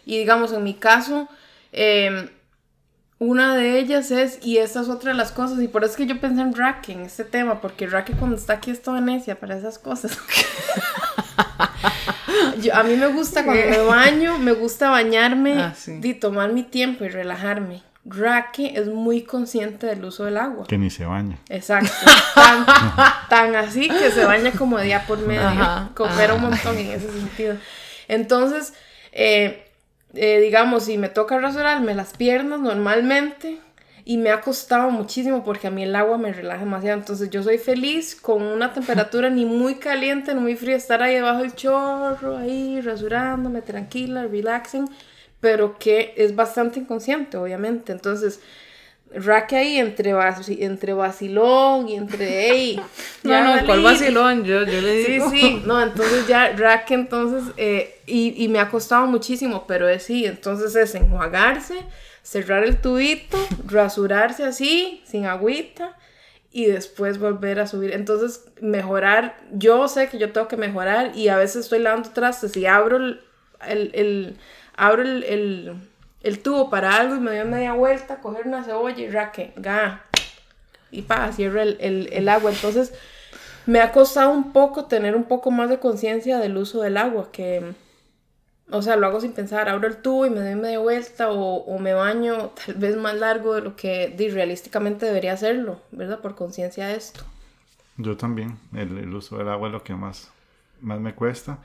[0.05, 1.29] Y digamos, en mi caso,
[1.71, 2.29] em,
[3.19, 5.97] una de ellas es, y esta es otra de las cosas, y por eso es
[5.97, 8.99] que yo pensé en Rack en este tema, porque Rack cuando está aquí es toda
[8.99, 10.17] necia para esas cosas.
[12.73, 17.05] a mí me gusta cuando me baño, me gusta bañarme ah, y tomar mi tiempo
[17.05, 17.83] y relajarme.
[18.05, 20.65] Raque es muy consciente del uso del agua.
[20.67, 21.37] Que ni se baña.
[21.47, 21.93] Exacto.
[23.29, 25.49] Tan, así que se baña como día por medio.
[25.95, 27.57] Comer un montón en ese sentido.
[28.09, 28.73] Entonces,
[29.13, 29.65] eh,
[30.13, 33.59] eh, digamos, si me toca rasurarme las piernas normalmente,
[34.05, 36.99] y me ha costado muchísimo porque a mí el agua me relaja demasiado.
[36.99, 41.15] Entonces yo soy feliz con una temperatura ni muy caliente ni muy fría, estar ahí
[41.15, 44.89] debajo del chorro, ahí rasurándome, tranquila, relaxing,
[45.39, 47.93] pero que es bastante inconsciente, obviamente.
[47.93, 48.41] Entonces,
[49.15, 50.13] raque ahí entre,
[50.59, 52.81] entre vacilón y entre, hey,
[53.23, 54.43] no, no, ¿cuál vacilón?
[54.43, 55.29] Yo, yo le digo.
[55.29, 59.87] Sí, sí, no, entonces ya raque, entonces, eh, y, y, me ha costado muchísimo, pero
[59.87, 61.85] es sí, entonces es enjuagarse
[62.23, 65.95] cerrar el tubito, rasurarse así, sin agüita,
[66.51, 67.93] y después volver a subir.
[67.93, 72.55] Entonces, mejorar, yo sé que yo tengo que mejorar y a veces estoy lavando trastes
[72.55, 73.21] y abro el,
[73.65, 74.37] el,
[74.75, 75.79] abro el,
[76.43, 80.05] tubo para algo y me doy media vuelta, coger una cebolla y raque, ga,
[80.91, 82.51] y pa, cierro el, el agua.
[82.51, 82.93] Entonces,
[83.65, 87.31] me ha costado un poco tener un poco más de conciencia del uso del agua,
[87.31, 87.73] que
[88.69, 91.77] o sea, lo hago sin pensar, abro el tubo y me doy media vuelta o,
[91.79, 96.19] me baño tal vez más largo de lo que realísticamente debería hacerlo, ¿verdad?
[96.21, 97.23] Por conciencia de esto.
[97.97, 100.31] Yo también, el, uso del agua es lo que más,
[100.81, 101.59] más me cuesta.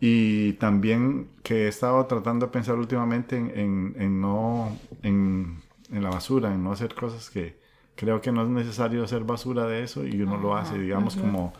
[0.00, 6.10] Y también que he estado tratando de pensar últimamente en, en, no, en, en, la
[6.10, 7.58] basura, en no hacer cosas que
[7.96, 11.52] creo que no es necesario hacer basura de eso y uno lo hace, digamos, como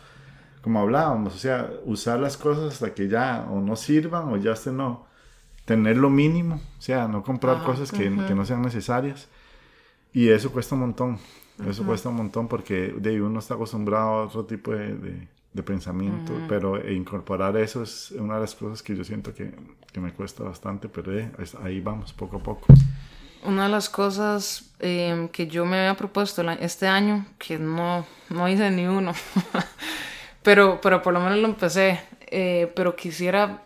[0.68, 4.52] como hablábamos, o sea, usar las cosas hasta que ya o no sirvan o ya
[4.52, 5.06] estén no.
[5.64, 9.28] Tener lo mínimo, o sea, no comprar cosas que, que, no sean necesarias.
[10.12, 11.18] Y eso cuesta un montón.
[11.66, 14.94] Eso cuesta un montón porque de uno está acostumbrado a otro tipo de,
[15.54, 19.54] de, pensamiento, pero e incorporar eso es una de las cosas que yo siento que,
[19.90, 22.66] que me cuesta bastante, pero eh, ahí vamos, poco a poco.
[23.42, 28.48] Una de las cosas eh, que yo me había propuesto este año, que no, no
[28.50, 29.14] hice ni uno,
[30.42, 32.00] Pero, pero por lo menos lo empecé.
[32.30, 33.62] Eh, pero quisiera,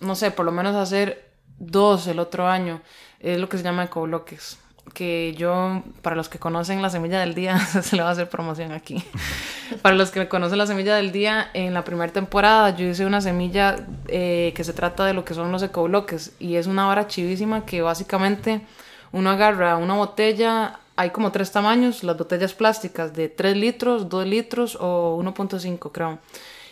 [0.00, 2.80] no sé, por lo menos hacer dos el otro año.
[3.20, 4.58] Es lo que se llama ecobloques.
[4.94, 8.28] Que yo, para los que conocen la semilla del día, se le va a hacer
[8.28, 9.04] promoción aquí.
[9.82, 13.20] para los que conocen la semilla del día, en la primera temporada yo hice una
[13.20, 13.76] semilla
[14.08, 16.32] eh, que se trata de lo que son los ecobloques.
[16.38, 18.62] Y es una vara chivísima que básicamente
[19.12, 24.26] uno agarra una botella hay como tres tamaños, las botellas plásticas de 3 litros, 2
[24.26, 26.18] litros o 1.5 creo.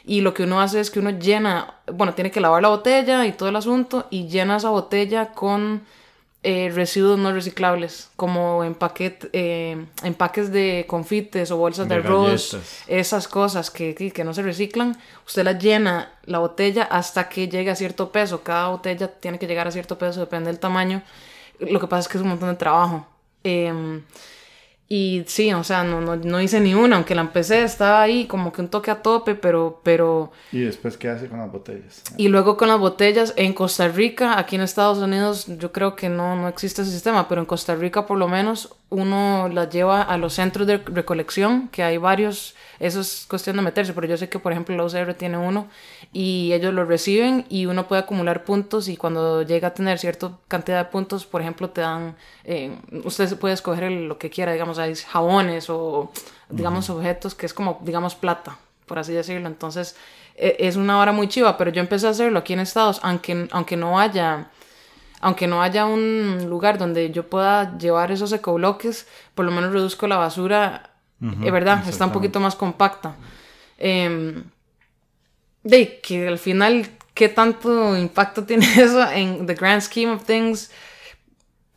[0.05, 3.25] Y lo que uno hace es que uno llena, bueno, tiene que lavar la botella
[3.25, 5.83] y todo el asunto y llena esa botella con
[6.43, 13.71] eh, residuos no reciclables, como eh, empaques de confites o bolsas de, arroz, esas cosas
[13.71, 14.99] que, que, no se reciclan.
[15.27, 18.43] Usted la llena la botella hasta que llegue a cierto peso.
[18.43, 21.03] Cada botella tiene que llegar a cierto peso, depende del tamaño.
[21.61, 23.07] Lo que pasa es que es un montón de trabajo.
[23.49, 24.03] Em,
[24.91, 28.25] y sí, o sea, no, no, no, hice ni una, aunque la empecé, estaba ahí
[28.27, 30.33] como que un toque a tope, pero, pero...
[30.51, 32.03] ¿Y después qué hace con las botellas?
[32.17, 36.09] Y luego con las botellas, en Costa Rica, aquí en Estados Unidos, yo creo que
[36.09, 40.01] no, no existe ese sistema, pero en Costa Rica por lo menos uno las lleva
[40.01, 44.17] a los centros de recolección, que hay varios eso es cuestión de meterse, pero yo
[44.17, 45.69] sé que, por ejemplo, la UCR tiene uno
[46.13, 50.33] y ellos lo reciben y uno puede acumular puntos y cuando llega a tener cierta
[50.49, 54.79] cantidad de puntos, por ejemplo, te dan, eh, usted puede escoger lo que quiera, digamos,
[54.79, 56.11] hay jabones o,
[56.49, 59.49] digamos, objetos que es como, digamos, plata, por así decirlo.
[59.49, 59.97] Entonces,
[60.35, 63.49] e, es una hora muy chiva, pero yo empecé a hacerlo aquí en Estados, aunque,
[63.51, 64.51] aunque no haya
[65.21, 70.07] aunque no haya un lugar donde yo pueda llevar esos ecobloques, por lo menos reduzco
[70.07, 70.91] la basura
[71.21, 73.17] es verdad, está un poquito más compacta.
[73.77, 74.45] Em,
[75.69, 80.71] de que al final, ¿qué tanto impacto tiene eso en the grand scheme of things?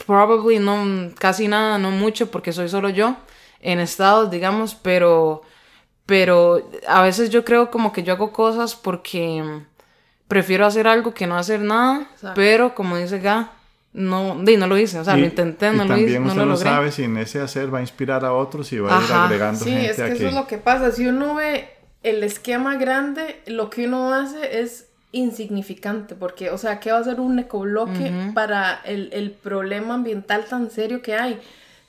[0.05, 3.17] Probably no, casi nada, no mucho, porque soy solo yo
[3.59, 5.43] en estados, digamos, pero,
[6.05, 9.43] pero a veces yo creo como que yo hago cosas porque
[10.27, 13.51] prefiero hacer algo que no hacer nada, pero como dice Ga,
[13.93, 16.63] no, no lo hice, o sea, lo intenté, no lo hice, no lo logré.
[16.63, 19.63] sabe si en ese hacer va a inspirar a otros y va a ir agregando
[19.63, 20.91] sí, es que eso es lo que pasa.
[20.91, 26.79] Si uno ve el esquema grande, lo que uno hace es insignificante, porque, o sea,
[26.79, 31.39] ¿qué va a ser un ecobloque para el, el problema ambiental tan serio que hay?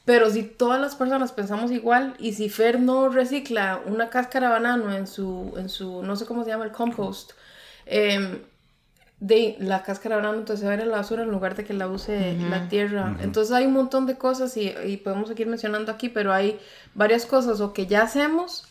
[0.04, 4.52] Pero si todas las personas pensamos igual y si Fer no recicla una cáscara de
[4.54, 7.32] banano en su, en su, no sé cómo se llama, el compost,
[7.86, 8.42] eh,
[9.20, 11.64] de la cáscara de entonces se va a ir a la basura en lugar de
[11.64, 13.16] que la use la tierra.
[13.20, 16.58] Entonces hay un montón de cosas y, y, podemos seguir mencionando aquí, pero hay
[16.94, 18.66] varias cosas o que ya hacemos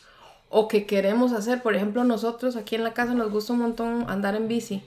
[0.51, 1.63] o que queremos hacer.
[1.63, 4.83] Por ejemplo, nosotros aquí en la casa nos gusta un montón andar en bici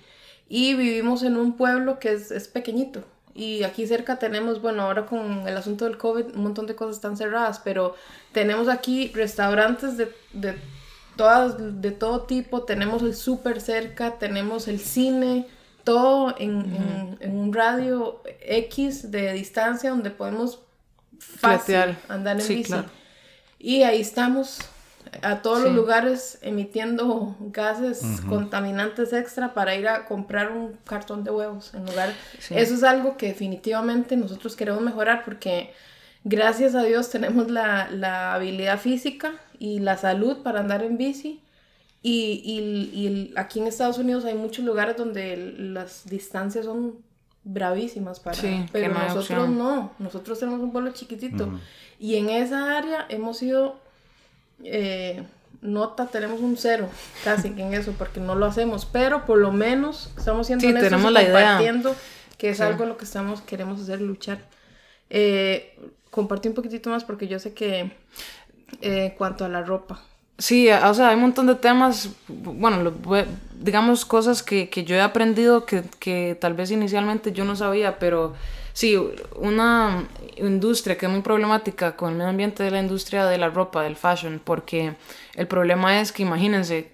[0.48, 3.02] y vivimos en un pueblo que es, es pequeñito.
[3.34, 6.96] Y aquí cerca tenemos, bueno, ahora con el asunto del COVID, un montón de cosas
[6.96, 7.96] están cerradas, pero
[8.30, 10.54] tenemos aquí restaurantes de, de
[11.16, 15.48] todas, de todo tipo, tenemos el súper cerca, tenemos el cine,
[15.82, 20.60] todo en, un radio X de distancia donde podemos
[21.18, 22.68] fácil andar en Sí, bici.
[22.68, 22.88] claro.
[23.58, 24.58] Y ahí estamos
[25.22, 25.74] a todos los Sí.
[25.76, 32.12] lugares emitiendo gases contaminantes extra para ir a comprar un cartón de huevos en lugar.
[32.38, 32.54] Sí.
[32.56, 35.72] Eso es algo que definitivamente nosotros queremos mejorar porque
[36.24, 41.40] gracias a Dios tenemos la, la habilidad física y la salud para andar en bici.
[42.02, 46.96] Y, y- y aquí en Estados Unidos hay muchos lugares donde las distancias son
[47.44, 48.36] bravísimas para...
[48.36, 49.58] Sí, que pero nosotros opción.
[49.58, 51.48] no, nosotros tenemos un pueblo chiquitito.
[51.98, 53.78] Y en esa área hemos sido
[54.62, 55.22] eh,
[55.62, 56.88] nota, tenemos un cero
[57.24, 60.68] casi que en eso, porque no lo hacemos, pero por lo menos estamos siendo Sí,
[60.68, 61.32] honestos tenemos y la idea.
[61.32, 61.96] compartiendo
[62.38, 62.62] que es Sí.
[62.62, 64.38] algo en lo que estamos, queremos hacer, luchar.
[65.10, 65.78] Eh,
[66.10, 70.02] compartí un poquitito más porque yo sé que eh, en cuanto a la ropa,
[70.36, 72.92] Sí, o sea, hay un montón de temas, bueno, lo
[73.60, 78.00] digamos cosas que, que yo he aprendido que, que tal vez inicialmente yo no sabía,
[78.00, 78.34] pero
[78.74, 78.98] sí,
[79.36, 80.06] una
[80.36, 83.82] industria que es muy problemática con el medio ambiente de la industria de la ropa,
[83.82, 84.94] del fashion, porque
[85.34, 86.92] el problema es que imagínense,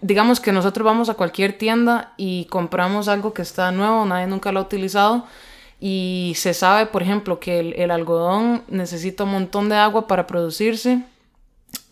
[0.00, 4.52] digamos que nosotros vamos a cualquier tienda y compramos algo que está nuevo, nadie nunca
[4.52, 5.26] lo ha utilizado.
[5.82, 10.26] Y se sabe, por ejemplo, que el, el algodón necesita un montón de agua para
[10.26, 11.02] producirse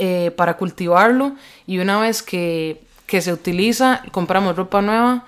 [0.01, 1.33] eh, para cultivarlo
[1.67, 5.27] y una vez que, que se utiliza, compramos ropa nueva,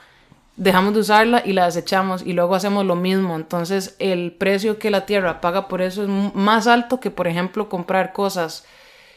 [0.61, 3.37] dejamos de usarla y la desechamos y luego hacemos lo mismo.
[3.37, 7.69] Entonces el precio que la tierra paga por eso es más alto que, por ejemplo,
[7.69, 8.65] comprar cosas.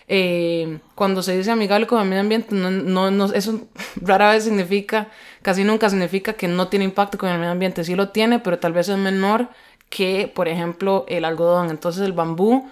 [0.08, 3.62] eh, cuando se dice amigable con el medio ambiente, no, no, no- eso
[4.02, 5.08] rara vez significa,
[5.42, 7.84] casi nunca significa que no tiene impacto con el medio ambiente.
[7.84, 9.50] Sí lo tiene, pero tal vez es menor
[9.90, 11.70] que, por ejemplo, el algodón.
[11.70, 12.70] Entonces el bambú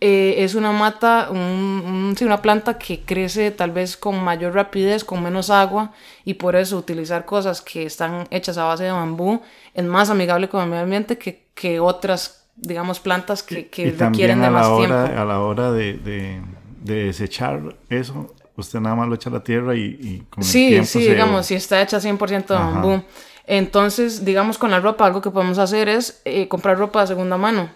[0.00, 4.54] eh, es una mata, un- un- sí, una planta que crece tal vez con mayor
[4.54, 5.92] rapidez, con menos agua,
[6.24, 9.40] y por eso utilizar cosas que están hechas a base de bambú
[9.74, 13.92] es más amigable con el medio ambiente que, que otras, digamos, plantas que, que y
[13.92, 15.20] también requieren de más hora, tiempo.
[15.22, 16.42] a la hora de, de,
[16.82, 20.50] de desechar eso, usted nada más lo echa a la tierra y, y con el
[20.52, 22.70] Sí, tiempo sí, se- digamos, si está hecha 100% de Ajá.
[22.82, 23.02] bambú.
[23.46, 27.36] Entonces, digamos, con la ropa, algo que podemos hacer es eh, comprar ropa de segunda
[27.38, 27.70] mano,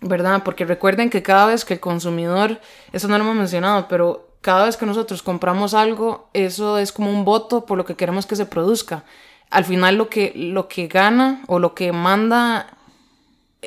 [0.00, 0.42] ¿verdad?
[0.44, 2.60] Porque recuerden que cada vez que el consumidor,
[2.92, 7.10] eso no lo hemos mencionado, pero cada vez que nosotros compramos algo, eso es como
[7.10, 9.04] un voto por lo que queremos que se produzca.
[9.50, 12.66] Al final lo que, lo que gana o lo que manda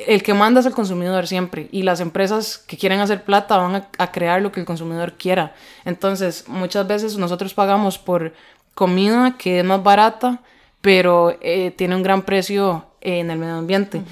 [0.06, 3.86] el que manda es el consumidor siempre y las empresas que quieren hacer plata van
[3.98, 5.54] a, crear lo que el consumidor quiera.
[5.84, 8.32] Entonces, muchas veces nosotros pagamos por
[8.74, 10.40] comida que es más barata,
[10.80, 14.02] pero eh, tiene un gran precio en el medio ambiente.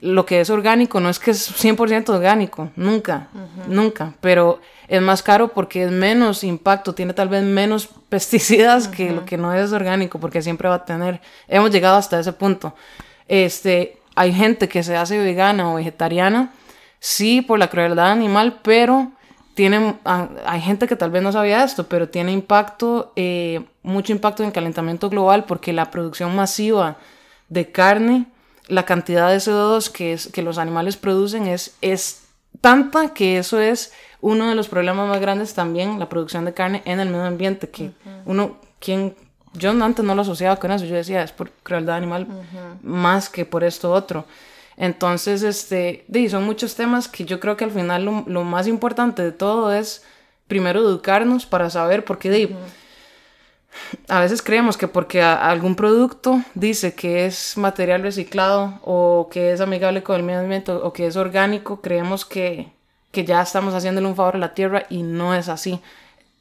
[0.00, 3.28] Lo que es orgánico no es que es 100% orgánico, nunca,
[3.68, 9.12] nunca, pero es más caro porque es menos impacto, tiene tal vez menos pesticidas que
[9.12, 12.74] lo que no es orgánico, porque siempre va a tener, hemos llegado hasta ese punto.
[13.28, 16.52] Este, hay gente que se hace vegana o vegetariana,
[17.00, 19.10] sí, por la crueldad animal, pero
[19.54, 24.12] tienen, ah, hay gente que tal vez no sabía esto, pero tiene impacto, eh, mucho
[24.12, 26.98] impacto en el calentamiento global porque la producción masiva
[27.48, 28.26] de carne,
[28.68, 32.22] la cantidad de CO2 que, es, que los animales producen es, es
[32.60, 36.82] tanta que eso es uno de los problemas más grandes también, la producción de carne
[36.84, 37.92] en el medio ambiente, que
[38.24, 39.14] uno, quien,
[39.52, 42.26] yo antes no lo asociaba con eso, yo decía, es por crueldad animal
[42.82, 44.24] más que por esto otro.
[44.76, 48.66] Entonces, este, di, son muchos temas que yo creo que al final lo, lo más
[48.66, 50.02] importante de todo es
[50.48, 52.50] primero educarnos para saber, porque di,
[54.08, 59.60] a veces creemos que porque algún producto dice que es material reciclado o que es
[59.60, 62.72] amigable con el medio ambiente o que es orgánico, creemos que,
[63.12, 65.80] que ya estamos haciéndole un favor a la tierra y no es así.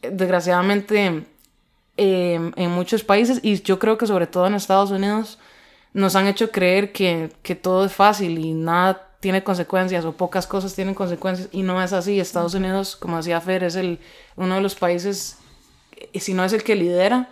[0.02, 1.24] Desgraciadamente,
[1.98, 5.40] eh, en muchos países, y yo creo que sobre todo en Estados Unidos,
[5.94, 10.46] nos han hecho creer que, que todo es fácil y nada tiene consecuencias o pocas
[10.46, 12.20] cosas tienen consecuencias y no es así.
[12.20, 13.98] Estados Unidos, como decía Fer, es el,
[14.36, 15.40] uno de los países,
[16.14, 17.30] si no es el que lidera,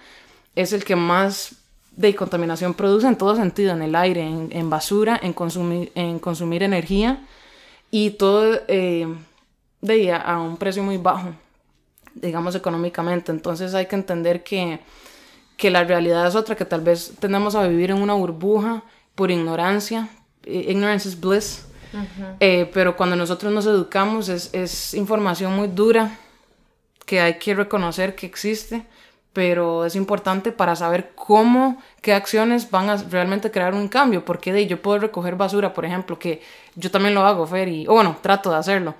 [0.55, 1.55] es el que más
[1.95, 6.19] de contaminación produce en todo sentido, en el aire, en, en basura, en consumir, en
[6.19, 7.23] consumir energía
[7.91, 9.07] y todo eh,
[9.81, 11.29] de a, un precio muy bajo,
[12.15, 13.31] digamos económicamente.
[13.31, 14.79] Entonces hay que entender que,
[15.57, 18.83] que la realidad es otra, que tal vez tendemos a vivir en una burbuja
[19.13, 20.09] por ignorancia.
[20.43, 21.67] Eh, Ignorance is bliss.
[22.39, 26.17] Eh, pero cuando nosotros nos educamos es, es información muy dura
[27.13, 28.87] que hay que reconocer que existe,
[29.33, 34.51] pero es importante para saber cómo, qué acciones van a realmente crear un cambio, porque
[34.51, 36.41] de yo puedo recoger basura, por ejemplo, que
[36.73, 38.95] yo también lo hago, Fer, o bueno, trato de hacerlo,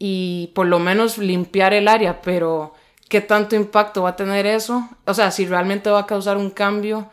[0.00, 2.74] y por lo menos limpiar el área, pero
[3.08, 4.88] ¿qué tanto impacto va a tener eso?
[5.06, 7.08] O sea, si realmente va a causar un cambio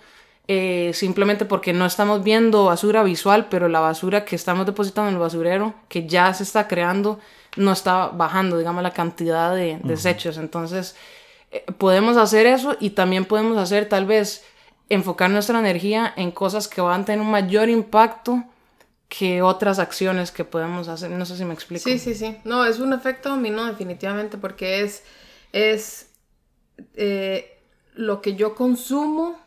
[0.47, 5.17] eh, simplemente porque no estamos viendo basura visual, pero la basura que estamos depositando en
[5.17, 7.19] el basurero, que ya se está creando,
[7.57, 10.37] no está bajando, digamos, la cantidad de desechos.
[10.37, 10.95] Entonces,
[11.51, 14.43] eh, podemos hacer eso y también podemos hacer tal vez
[14.89, 18.43] enfocar nuestra energía en cosas que van a tener un mayor impacto
[19.07, 21.11] que otras acciones que podemos hacer.
[21.11, 21.83] No sé si me explico.
[21.83, 22.37] Sí, sí, sí.
[22.45, 25.03] No, es un efecto dominó definitivamente porque es,
[25.51, 26.09] es
[26.95, 27.57] eh,
[27.93, 29.37] lo que yo consumo,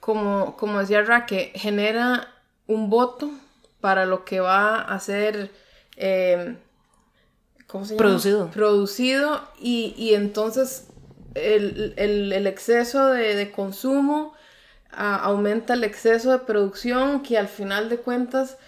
[0.00, 2.34] como, como decía Raque, genera
[2.66, 3.30] un voto
[3.80, 5.52] para lo que va a ser...
[5.96, 6.56] Eh,
[7.68, 8.08] ¿cómo se llama?
[8.08, 8.50] Producido.
[8.50, 10.88] Producido y, y entonces
[11.34, 14.34] el, el, el exceso de, de consumo
[14.90, 18.58] aumenta el exceso de producción que al final de cuentas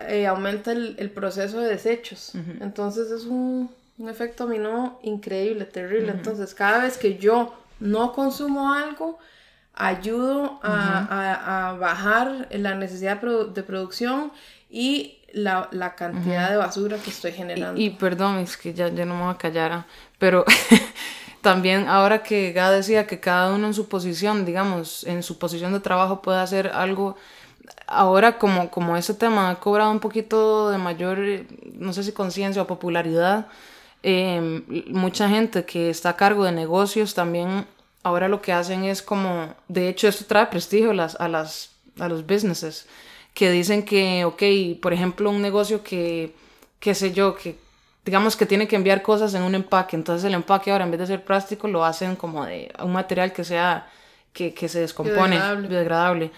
[0.00, 2.32] eh, aumenta el, el, proceso de desechos.
[2.34, 2.62] Uh -huh.
[2.62, 6.10] Entonces es un, un, efecto dominó increíble, terrible.
[6.10, 6.18] Uh -huh.
[6.18, 9.18] Entonces cada vez que yo no consumo algo,
[9.74, 11.06] ayudo a, uh -huh.
[11.10, 14.32] a, a bajar la necesidad de, produ de producción
[14.70, 16.50] y la, la cantidad uh -huh.
[16.50, 17.80] de basura que estoy generando.
[17.80, 19.84] Y, y, perdón, es que ya, ya no me voy a callar,
[20.18, 20.44] pero
[21.42, 25.72] también ahora que Gad decía que cada uno en su posición, digamos, en su posición
[25.72, 27.16] de trabajo puede hacer algo,
[27.86, 31.18] ahora como, como ese tema ha cobrado un poquito de mayor,
[31.74, 33.46] no sé si conciencia o popularidad,
[34.02, 37.66] eh, mucha gente que está a cargo de negocios también
[38.06, 41.70] ahora lo que hacen es como, de hecho esto trae prestigio a, las, a, las,
[41.98, 42.86] a los businesses,
[43.36, 46.34] que dicen que, ok, por ejemplo, un negocio que,
[46.80, 47.58] qué sé yo, que
[48.02, 51.00] digamos que tiene que enviar cosas en un empaque, entonces el empaque ahora en vez
[51.00, 53.90] de ser plástico lo hacen como de un material que sea,
[54.32, 56.30] que, que se descompone, biodegradable, biodegradable.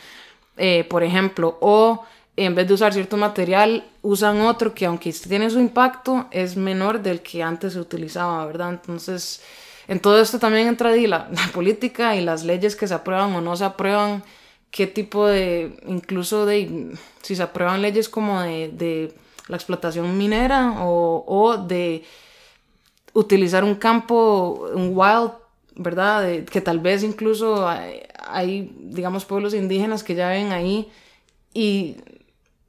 [0.56, 5.50] Eh, por ejemplo, o en vez de usar cierto material, usan otro que aunque tiene
[5.50, 8.70] su impacto, es menor del que antes se utilizaba, ¿verdad?
[8.70, 9.40] Entonces,
[9.86, 13.32] en todo esto también entra ahí la, la política y las leyes que se aprueban
[13.34, 14.24] o no se aprueban,
[14.70, 19.14] qué tipo de, incluso de, si se aprueban leyes como de, de
[19.48, 22.04] la explotación minera o, o de
[23.14, 25.32] utilizar un campo, un wild,
[25.74, 26.22] ¿verdad?
[26.22, 30.88] De, que tal vez incluso hay, hay, digamos, pueblos indígenas que ya ven ahí
[31.54, 31.96] y,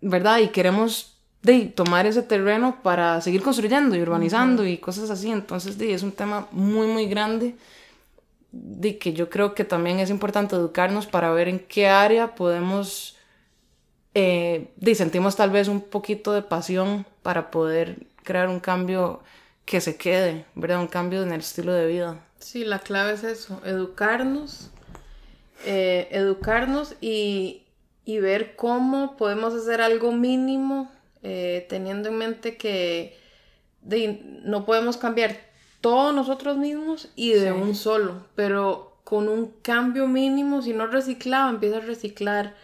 [0.02, 0.40] ¿verdad?
[0.40, 4.74] Y queremos de, tomar ese terreno para seguir construyendo y urbanizando uh -huh.
[4.74, 5.30] y cosas así.
[5.30, 7.56] Entonces, de, es un tema muy, muy grande
[8.52, 13.16] de que yo creo que también es importante educarnos para ver en qué área podemos
[14.14, 14.72] eh,
[15.38, 19.22] tal vez un poquito de pasión para poder crear un cambio
[19.66, 20.82] que se quede, ¿verdad?
[20.82, 22.20] Un cambio en el estilo de vida.
[22.40, 24.72] Sí, la clave es eso, educarnos,
[25.66, 27.64] eh, educarnos y,
[28.06, 30.92] y, ver cómo podemos hacer algo mínimo,
[31.22, 33.18] eh, teniendo en mente que
[33.82, 35.49] de, no podemos cambiar
[35.82, 37.52] todos nosotros mismos y de sí.
[37.52, 42.56] un solo, pero con un cambio mínimo, si no reciclaba, empieza a reciclar.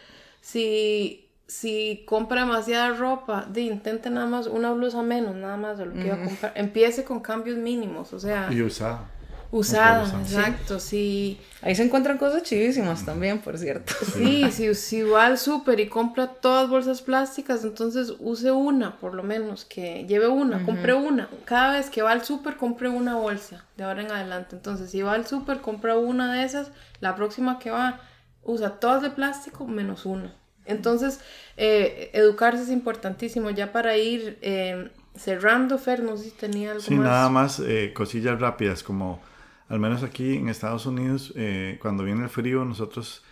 [0.42, 5.86] Si si compra demasiada ropa, de, intente nada más una blusa menos, nada más de
[5.86, 6.06] lo que mm.
[6.06, 6.54] iba a comprar.
[6.56, 8.50] Empiece con cambios mínimos, o sea.
[8.52, 9.10] Y usada.
[9.52, 11.40] Usada, exacto, sí.
[11.62, 13.06] Ahí se encuentran cosas chivísimas mm.
[13.06, 13.94] también, por cierto.
[14.14, 19.14] Sí, si, si va al súper y compra todas bolsas plásticas, entonces use una, por
[19.14, 20.66] lo menos, que lleve una, uh -huh.
[20.66, 21.30] compre una.
[21.46, 24.56] Cada vez que va al súper, compre una bolsa, de ahora en adelante.
[24.56, 28.02] Entonces, si va al súper, compra una de esas, la próxima que va,
[28.44, 30.34] usa todas de plástico menos una.
[30.66, 31.20] Entonces,
[31.58, 33.50] eh, educarse es importantísimo.
[33.52, 37.06] Ya para ir eh, cerrando, Fer, no sé si tenía algo sí, más.
[37.06, 39.22] Sí, nada más eh, cosillas rápidas, como
[39.70, 43.24] al menos aquí en Estados Unidos, eh, cuando viene el frío, nosotros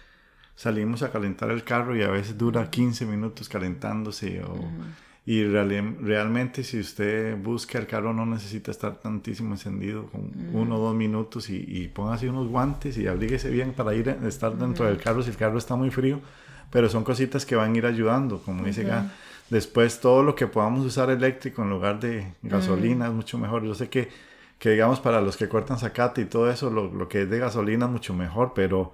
[0.56, 4.44] salimos a calentar el carro y a veces dura 15 minutos calentándose.
[4.44, 4.84] O, uh -huh.
[5.26, 10.26] Y real, realmente si usted busca el carro no necesita estar tantísimo encendido, con uh
[10.26, 10.54] -huh.
[10.54, 14.28] uno o dos minutos y, y póngase unos guantes y abríguese bien para ir a
[14.28, 14.92] estar dentro uh -huh.
[14.92, 16.20] del carro si el carro está muy frío
[16.74, 19.08] pero son cositas que van a ir ayudando, como dice -huh.
[19.50, 23.64] Después todo lo que podamos usar eléctrico en lugar de gasolina es mucho mejor.
[23.64, 24.10] Yo sé que,
[24.64, 27.38] que digamos para los que cortan zacate y todo eso, lo, lo, que es de
[27.38, 28.94] gasolina mucho mejor, pero,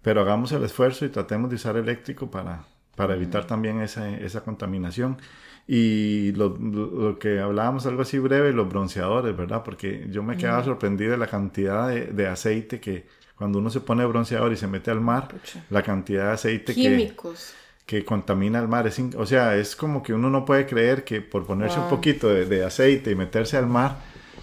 [0.00, 4.44] pero hagamos el esfuerzo y tratemos de usar eléctrico para, para evitar también esa, esa
[4.44, 5.18] contaminación.
[5.66, 9.64] Y lo, lo, lo, que hablábamos algo así breve, los bronceadores, ¿verdad?
[9.64, 13.80] Porque yo me quedaba sorprendido de la cantidad de, de aceite que, cuando uno se
[13.80, 15.64] pone bronceador y se mete al mar, Pucha.
[15.70, 17.54] la cantidad de aceite Químicos.
[17.84, 21.02] que, que contamina el mar, es, o sea, es como que uno no puede creer
[21.02, 21.86] que por ponerse wow.
[21.86, 23.96] un poquito de, de, aceite y meterse al mar,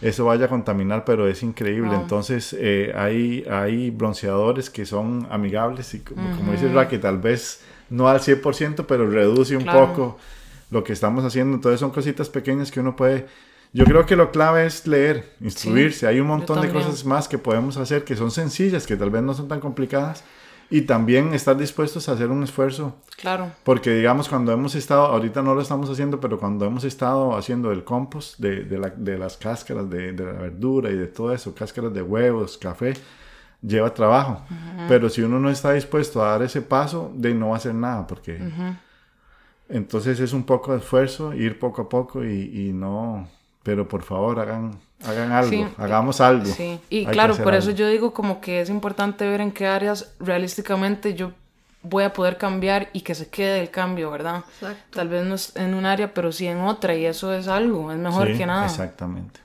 [0.08, 1.96] eso vaya a contaminar, pero es increíble.
[1.96, 6.38] Entonces, eh, hay, hay bronceadores que son amigables y como, uh -huh.
[6.38, 9.88] como dice tal vez no al 100%, pero reduce un claro.
[9.88, 10.18] poco
[10.72, 11.56] lo que estamos haciendo.
[11.56, 13.26] Entonces, son cositas pequeñas que uno puede
[13.76, 16.00] yo creo que lo clave es leer, instruirse.
[16.00, 19.10] Sí, Hay un montón de cosas más que podemos hacer que son sencillas, que tal
[19.10, 20.24] vez no son tan complicadas,
[20.70, 22.96] y también estar dispuestos a hacer un esfuerzo.
[23.18, 23.52] Claro.
[23.64, 27.72] Porque digamos, cuando hemos estado, ahorita no lo estamos haciendo, pero cuando hemos estado haciendo
[27.72, 31.34] el compost de, de, la, de las cáscaras de, de, la verdura y de todo
[31.34, 32.94] eso, cáscaras de huevos, café,
[33.62, 34.44] lleva trabajo.
[34.88, 37.76] Pero si uno no está dispuesto a dar ese paso, de no va a hacer
[37.76, 38.40] nada, porque...
[39.68, 43.28] Entonces es un poco de esfuerzo, ir poco a poco y, y no...
[43.64, 46.46] Pero por favor, hagan hagan algo, hagamos algo.
[46.46, 50.14] Sí, y claro, por eso yo digo como que es importante ver en qué áreas
[50.20, 51.32] realísticamente yo
[51.82, 54.44] voy a poder cambiar y que se quede el cambio, ¿verdad?
[54.60, 54.84] Exacto.
[54.92, 57.92] Tal vez no es en un área, pero sí en otra y eso es algo,
[57.92, 58.66] es mejor que nada.
[58.66, 59.40] Exactamente.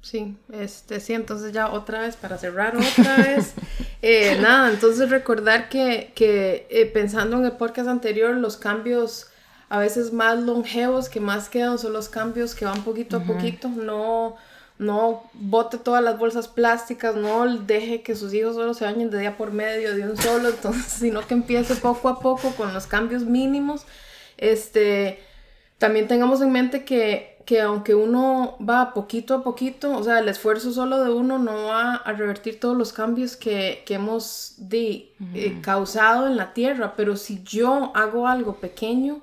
[0.00, 3.54] Sí, este, sí, entonces ya otra vez, para cerrar otra vez,
[4.02, 9.28] eh, nada, entonces recordar que, que eh, pensando en el podcast anterior, los cambios
[9.68, 13.68] a veces más longevos que más quedan son los cambios que van poquito a poquito,
[13.68, 14.36] no
[14.78, 19.18] no bote todas las bolsas plásticas, no deje que sus hijos solo se bañen de
[19.18, 22.86] día por medio de un solo, entonces, sino que empiece poco a poco con los
[22.86, 23.84] cambios mínimos.
[24.36, 25.20] Este,
[25.78, 30.28] también tengamos en mente que, que aunque uno va poquito a poquito, o sea, el
[30.28, 35.58] esfuerzo solo de uno no va a revertir todos los cambios que, hemos de, eh,
[35.60, 39.22] causado en la tierra, pero si yo hago algo pequeño,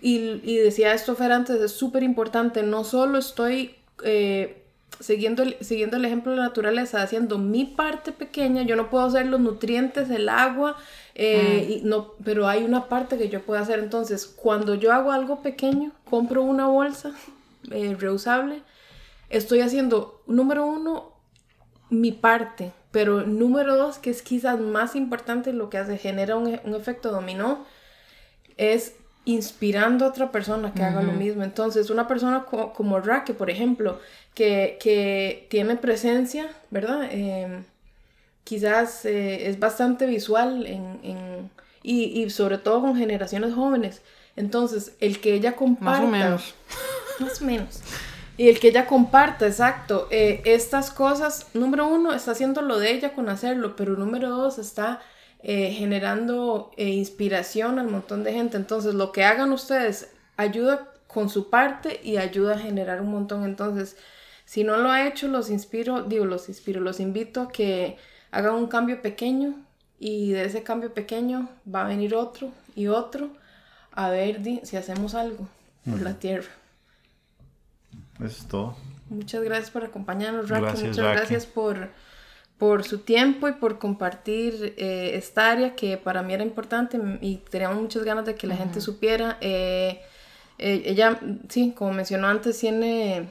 [0.00, 4.62] y, y decía esto Fer antes, es súper importante, no solo estoy eh,
[5.00, 9.26] siguiendo, siguiendo el ejemplo de la naturaleza, haciendo mi parte pequeña, yo no puedo hacer
[9.26, 10.76] los nutrientes, el agua,
[11.14, 11.72] eh, mm.
[11.72, 13.78] y no, pero hay una parte que yo puedo hacer.
[13.78, 17.12] Entonces, cuando yo hago algo pequeño, compro una bolsa
[17.70, 18.62] eh, reusable,
[19.28, 21.12] estoy haciendo, número uno,
[21.90, 26.60] mi parte, pero número dos, que es quizás más importante, lo que hace, genera un,
[26.64, 27.64] un efecto dominó,
[28.56, 28.94] es
[29.24, 31.42] inspirando a otra persona que haga lo mismo.
[31.44, 34.00] Entonces, una persona como Raque, por ejemplo,
[34.34, 37.08] que, tiene presencia, ¿verdad?
[37.10, 37.64] Em,
[38.44, 41.50] quizás eh, es bastante visual en,
[41.82, 44.02] y, sobre todo con generaciones jóvenes.
[44.34, 46.00] Entonces, el que ella comparta...
[46.00, 46.54] Más o menos.
[47.20, 47.80] Más o menos.
[48.36, 52.90] Y el que ella comparta, exacto, eh, estas cosas, número uno, está haciendo lo de
[52.90, 55.00] ella con hacerlo, pero número dos, está
[55.42, 58.56] eh, generando eh, inspiración al montón de gente.
[58.56, 63.44] Entonces, lo que hagan ustedes ayuda con su parte y ayuda a generar un montón.
[63.44, 63.96] Entonces,
[64.44, 67.96] si no lo ha hecho, los inspiro, digo, los inspiro, los invito a que
[68.30, 69.54] hagan un cambio pequeño
[69.98, 73.30] y de ese cambio pequeño va a venir otro y otro
[73.92, 75.48] a ver si hacemos algo
[75.88, 76.50] por la tierra.
[78.16, 78.76] Eso es todo.
[79.10, 80.50] Muchas gracias por acompañarnos.
[80.50, 81.90] Muchas gracias por
[82.62, 87.38] por su tiempo y por compartir eh, esta área que para mí era importante y
[87.38, 89.36] teníamos muchas ganas de que la gente supiera.
[89.40, 90.00] Eh,
[90.58, 93.26] eh, ella, sí, como mencionó antes, tiene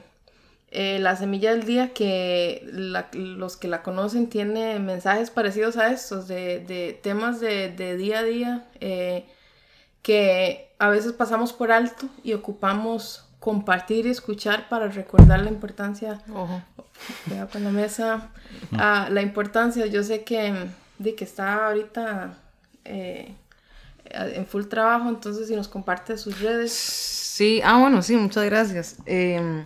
[0.70, 2.68] la semilla del día que
[3.14, 8.18] los que la conocen tiene mensajes parecidos a estos, de, de temas de, de, día
[8.18, 8.66] a día
[10.02, 16.22] que a veces pasamos por alto y ocupamos compartir y escuchar para recordar la importancia.
[16.32, 16.62] Ojo.
[17.52, 18.28] con la mesa.
[18.72, 20.54] Ah, la importancia, yo sé que,
[20.98, 22.38] de que está ahorita
[22.84, 23.34] eh,
[24.04, 26.72] en full trabajo, entonces si nos comparte sus redes.
[26.72, 28.98] Sí, ah, bueno, sí, muchas gracias.
[29.06, 29.64] Eh,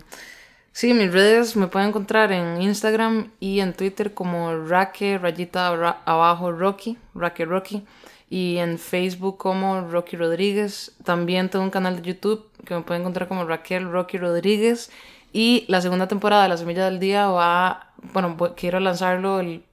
[0.71, 5.67] sí, mis redes me pueden encontrar en Instagram y en Twitter como Raque, rayita
[6.03, 7.85] abajo Rocky, Raque Rocky
[8.29, 10.93] y en Facebook como Rocky Rodríguez.
[11.03, 14.91] También tengo un canal de YouTube que me pueden encontrar como Raquel Rocky Rodríguez.
[15.31, 19.63] Y la segunda temporada de La Semilla del Día va, bueno, quiero lanzarlo el,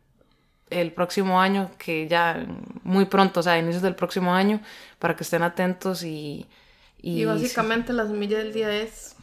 [0.70, 2.46] el próximo año, que ya
[2.82, 4.60] muy pronto, o sea, a inicios del próximo año,
[4.98, 6.46] para que estén atentos y...
[7.00, 9.16] Y, básicamente La Semilla del Día es...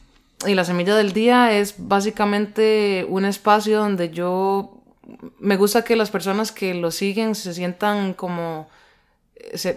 [0.46, 4.78] Y La Semilla del Día es básicamente un espacio donde yo...
[5.40, 8.70] Me gusta que las personas que lo siguen se sientan como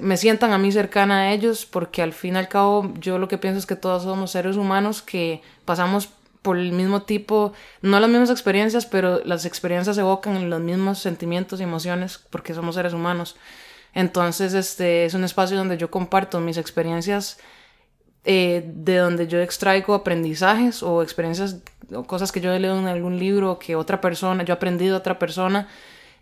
[0.01, 3.29] me sientan a mí cercana a ellos, porque al fin y al cabo yo lo
[3.29, 6.11] que pienso es que todos somos seres humanos que pasamos
[6.43, 11.59] por el mismo tipo, no las mismas experiencias, pero las experiencias evocan los mismos sentimientos
[11.59, 13.37] y emociones porque somos seres humanos.
[13.95, 17.39] Entonces, este es un espacio donde yo comparto mis experiencias,
[18.25, 21.59] eh, de donde yo extraigo aprendizajes o experiencias
[21.93, 24.93] o cosas que yo he leído en algún libro que otra persona, yo he aprendido
[24.93, 25.69] de otra persona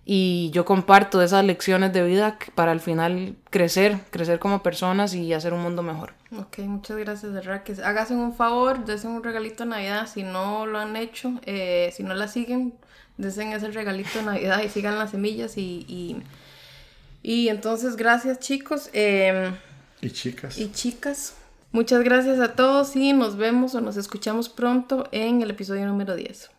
[0.04, 5.32] y yo comparto esas lecciones de vida para al final crecer, crecer como personas y
[5.32, 6.14] hacer un mundo mejor.
[6.36, 7.62] Ok, muchas gracias, de verdad.
[7.62, 11.92] Que háganse un favor, desen un regalito de Navidad si no lo han hecho, eh,
[11.94, 12.74] si no la siguen,
[13.16, 16.20] desen ese regalito de Navidad y sigan las semillas y,
[17.22, 18.90] y, entonces gracias chicos.
[18.92, 19.54] Em,
[20.00, 20.58] y chicas.
[20.58, 21.36] Y chicas.
[21.70, 26.16] Muchas gracias a todos y nos vemos o nos escuchamos pronto en el episodio número
[26.16, 26.50] 10.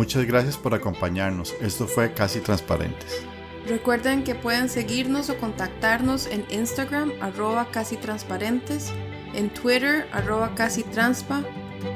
[0.00, 1.54] Muchas gracias por acompañarnos.
[1.60, 3.22] Esto fue Casi Transparentes.
[3.68, 8.94] Recuerden que pueden seguirnos o contactarnos en Instagram arroba casi transparentes,
[9.34, 11.42] en Twitter arroba casi transpa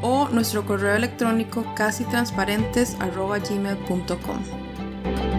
[0.02, 5.34] o nuestro correo electrónico casi transparentes arroba gmail.com.